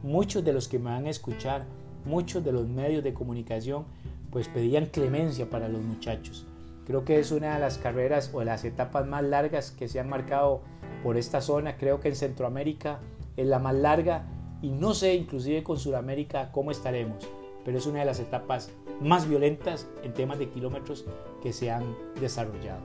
Muchos 0.03 0.45
de 0.45 0.53
los 0.53 0.69
que 0.69 0.79
me 0.79 0.91
van 0.91 1.07
a 1.07 1.11
escuchar, 1.11 1.65
muchos 2.05 2.45
de 2.45 2.53
los 2.53 2.67
medios 2.67 3.03
de 3.03 3.15
comunicación, 3.15 3.85
pues 4.31 4.49
pedían 4.49 4.87
clemencia 4.87 5.49
para 5.49 5.69
los 5.69 5.81
muchachos. 5.81 6.47
Creo 6.87 7.05
que 7.05 7.19
es 7.19 7.33
una 7.33 7.55
de 7.55 7.61
las 7.61 7.79
carreras 7.79 8.31
o 8.33 8.45
las 8.45 8.65
etapas 8.65 9.07
más 9.07 9.25
largas 9.25 9.73
que 9.73 9.89
se 9.89 9.99
han 9.99 10.09
marcado 10.09 10.63
por 11.03 11.17
esta 11.17 11.41
zona. 11.41 11.77
Creo 11.77 11.99
que 12.01 12.09
en 12.09 12.17
Centroamérica 12.17 13.01
es 13.37 13.47
la 13.47 13.59
más 13.59 13.75
larga 13.75 14.27
y 14.63 14.71
no 14.71 14.95
sé 14.95 15.15
inclusive 15.15 15.63
con 15.63 15.79
Sudamérica 15.79 16.53
cómo 16.53 16.71
estaremos, 16.71 17.29
pero 17.65 17.77
es 17.77 17.87
una 17.87 18.01
de 18.01 18.07
las 18.07 18.21
etapas 18.21 18.71
más 19.01 19.29
violentas 19.29 19.89
en 20.03 20.15
temas 20.15 20.39
de 20.39 20.49
kilómetros 20.49 21.05
que 21.43 21.53
se 21.53 21.71
han 21.71 21.97
desarrollado. 22.21 22.83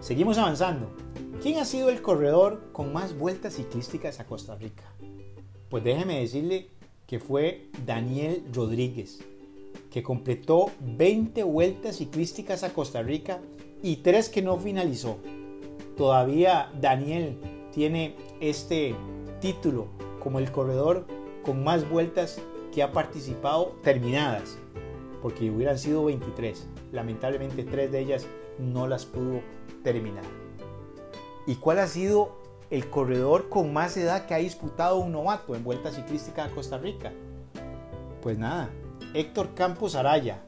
Seguimos 0.00 0.36
avanzando. 0.36 0.90
¿Quién 1.40 1.58
ha 1.58 1.64
sido 1.64 1.88
el 1.88 2.02
corredor 2.02 2.72
con 2.72 2.92
más 2.92 3.16
vueltas 3.16 3.54
ciclísticas 3.54 4.20
a 4.20 4.26
Costa 4.26 4.56
Rica? 4.56 4.84
Pues 5.70 5.84
déjeme 5.84 6.20
decirle 6.20 6.70
que 7.06 7.20
fue 7.20 7.70
Daniel 7.86 8.44
Rodríguez, 8.52 9.24
que 9.94 10.02
completó 10.02 10.72
20 10.80 11.44
vueltas 11.44 11.98
ciclísticas 11.98 12.64
a 12.64 12.72
Costa 12.72 13.00
Rica 13.00 13.38
y 13.80 13.98
3 13.98 14.28
que 14.28 14.42
no 14.42 14.56
finalizó. 14.56 15.18
Todavía 15.96 16.72
Daniel 16.80 17.38
tiene 17.72 18.16
este 18.40 18.96
título 19.40 19.86
como 20.18 20.40
el 20.40 20.50
corredor 20.50 21.06
con 21.44 21.62
más 21.62 21.88
vueltas 21.88 22.42
que 22.72 22.82
ha 22.82 22.90
participado 22.90 23.76
terminadas, 23.84 24.58
porque 25.22 25.48
hubieran 25.48 25.78
sido 25.78 26.06
23. 26.06 26.66
Lamentablemente 26.90 27.62
3 27.62 27.92
de 27.92 28.00
ellas 28.00 28.26
no 28.58 28.88
las 28.88 29.06
pudo 29.06 29.42
terminar. 29.84 30.24
¿Y 31.46 31.54
cuál 31.54 31.78
ha 31.78 31.86
sido 31.86 32.36
el 32.68 32.90
corredor 32.90 33.48
con 33.48 33.72
más 33.72 33.96
edad 33.96 34.26
que 34.26 34.34
ha 34.34 34.38
disputado 34.38 34.98
un 34.98 35.12
novato 35.12 35.54
en 35.54 35.62
vuelta 35.62 35.92
ciclística 35.92 36.42
a 36.42 36.50
Costa 36.50 36.78
Rica? 36.78 37.12
Pues 38.22 38.38
nada, 38.38 38.70
Héctor 39.16 39.54
Campos 39.54 39.94
Araya, 39.94 40.42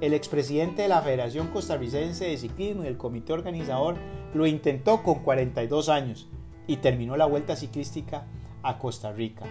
el 0.00 0.14
expresidente 0.14 0.82
de 0.82 0.88
la 0.88 1.02
Federación 1.02 1.48
Costarricense 1.48 2.26
de 2.26 2.36
Ciclismo 2.36 2.84
y 2.84 2.86
el 2.86 2.96
comité 2.96 3.32
organizador, 3.32 3.96
lo 4.32 4.46
intentó 4.46 5.02
con 5.02 5.24
42 5.24 5.88
años 5.88 6.28
y 6.68 6.76
terminó 6.76 7.16
la 7.16 7.26
vuelta 7.26 7.56
ciclística 7.56 8.28
a 8.62 8.78
Costa 8.78 9.10
Rica. 9.10 9.44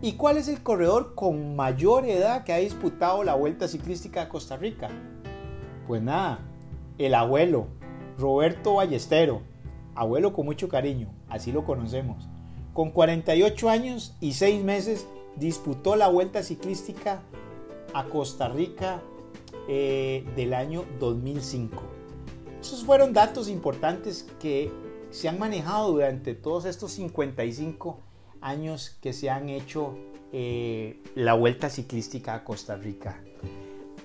¿Y 0.00 0.12
cuál 0.12 0.36
es 0.36 0.46
el 0.46 0.62
corredor 0.62 1.16
con 1.16 1.56
mayor 1.56 2.04
edad 2.04 2.44
que 2.44 2.52
ha 2.52 2.58
disputado 2.58 3.24
la 3.24 3.34
vuelta 3.34 3.66
ciclística 3.66 4.22
a 4.22 4.28
Costa 4.28 4.56
Rica? 4.56 4.88
Pues 5.88 6.00
nada, 6.00 6.38
el 6.98 7.16
abuelo, 7.16 7.66
Roberto 8.16 8.74
Ballestero, 8.74 9.42
abuelo 9.96 10.32
con 10.32 10.46
mucho 10.46 10.68
cariño, 10.68 11.08
así 11.28 11.50
lo 11.50 11.64
conocemos. 11.64 12.28
Con 12.74 12.92
48 12.92 13.68
años 13.68 14.16
y 14.20 14.34
6 14.34 14.62
meses 14.62 15.08
disputó 15.34 15.96
la 15.96 16.06
vuelta 16.06 16.44
ciclística 16.44 17.22
a 17.94 18.04
Costa 18.04 18.48
Rica 18.48 19.02
eh, 19.68 20.24
del 20.36 20.54
año 20.54 20.84
2005. 20.98 21.82
Esos 22.60 22.84
fueron 22.84 23.12
datos 23.12 23.48
importantes 23.48 24.26
que 24.40 24.70
se 25.10 25.28
han 25.28 25.38
manejado 25.38 25.92
durante 25.92 26.34
todos 26.34 26.64
estos 26.64 26.92
55 26.92 28.00
años 28.40 28.96
que 29.00 29.12
se 29.12 29.30
han 29.30 29.48
hecho 29.48 29.94
eh, 30.32 31.02
la 31.14 31.34
vuelta 31.34 31.68
ciclística 31.68 32.34
a 32.34 32.44
Costa 32.44 32.76
Rica. 32.76 33.20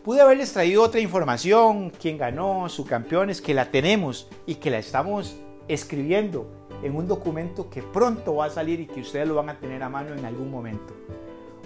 Pude 0.04 0.22
haberles 0.22 0.54
traído 0.54 0.84
otra 0.84 1.02
información, 1.02 1.90
quién 1.90 2.18
ganó, 2.18 2.70
sus 2.70 2.86
campeones, 2.88 3.42
que 3.42 3.54
la 3.54 3.72
tenemos 3.72 4.28
y 4.46 4.56
que 4.56 4.70
la 4.70 4.80
estamos 4.80 5.36
escribiendo 5.68 6.48
en 6.84 6.96
un 6.96 7.08
documento 7.08 7.70
que 7.70 7.82
pronto 7.82 8.36
va 8.36 8.46
a 8.46 8.50
salir 8.50 8.80
y 8.80 8.88
que 8.88 9.02
ustedes 9.02 9.28
lo 9.28 9.36
van 9.36 9.50
a 9.50 9.60
tener 9.60 9.84
a 9.84 9.90
mano 9.90 10.14
en 10.16 10.26
algún 10.26 10.50
momento. 10.50 10.94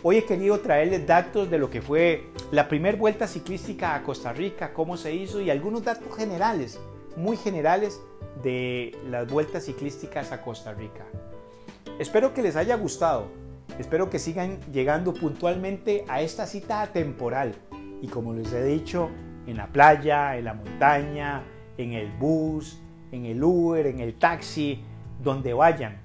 Hoy 0.04 0.18
he 0.18 0.26
querido 0.26 0.60
traerles 0.60 1.06
datos 1.06 1.52
de 1.52 1.60
lo 1.60 1.70
que 1.70 1.80
fue 1.80 2.24
la 2.50 2.68
primera 2.68 2.98
vuelta 2.98 3.28
ciclística 3.28 3.94
a 3.94 4.02
Costa 4.02 4.34
Rica, 4.34 4.74
cómo 4.74 4.98
se 4.98 5.14
hizo 5.14 5.40
y 5.40 5.52
algunos 5.52 5.84
datos 5.84 6.18
generales, 6.18 6.80
muy 7.16 7.38
generales 7.38 8.02
de 8.42 8.98
las 9.08 9.30
vueltas 9.30 9.66
ciclísticas 9.66 10.32
a 10.32 10.42
Costa 10.42 10.74
Rica. 10.74 11.06
Espero 12.00 12.34
que 12.34 12.42
les 12.42 12.56
haya 12.56 12.78
gustado, 12.78 13.28
espero 13.78 14.10
que 14.10 14.18
sigan 14.18 14.60
llegando 14.72 15.14
puntualmente 15.14 16.04
a 16.08 16.22
esta 16.24 16.48
cita 16.48 16.88
temporal. 16.88 17.54
Y 18.02 18.08
como 18.08 18.34
les 18.34 18.52
he 18.54 18.64
dicho, 18.64 19.12
en 19.46 19.58
la 19.58 19.68
playa, 19.68 20.36
en 20.36 20.46
la 20.46 20.56
montaña, 20.56 21.44
en 21.78 21.94
el 21.94 22.12
bus, 22.14 22.82
en 23.12 23.28
el 23.28 23.44
Uber, 23.44 23.86
en 23.86 24.00
el 24.00 24.16
taxi, 24.16 24.84
donde 25.22 25.54
vayan, 25.54 26.02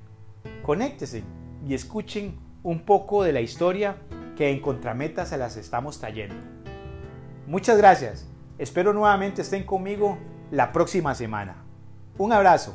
conéctense 0.62 1.24
y 1.66 1.72
escuchen 1.72 2.45
un 2.66 2.80
poco 2.80 3.22
de 3.22 3.32
la 3.32 3.40
historia 3.40 3.94
que 4.36 4.50
en 4.50 4.60
Contrameta 4.60 5.24
se 5.24 5.38
las 5.38 5.56
estamos 5.56 6.00
trayendo. 6.00 6.34
Muchas 7.46 7.78
gracias. 7.78 8.26
Espero 8.58 8.92
nuevamente 8.92 9.42
estén 9.42 9.62
conmigo 9.62 10.18
la 10.50 10.72
próxima 10.72 11.14
semana. 11.14 11.62
Un 12.18 12.32
abrazo. 12.32 12.74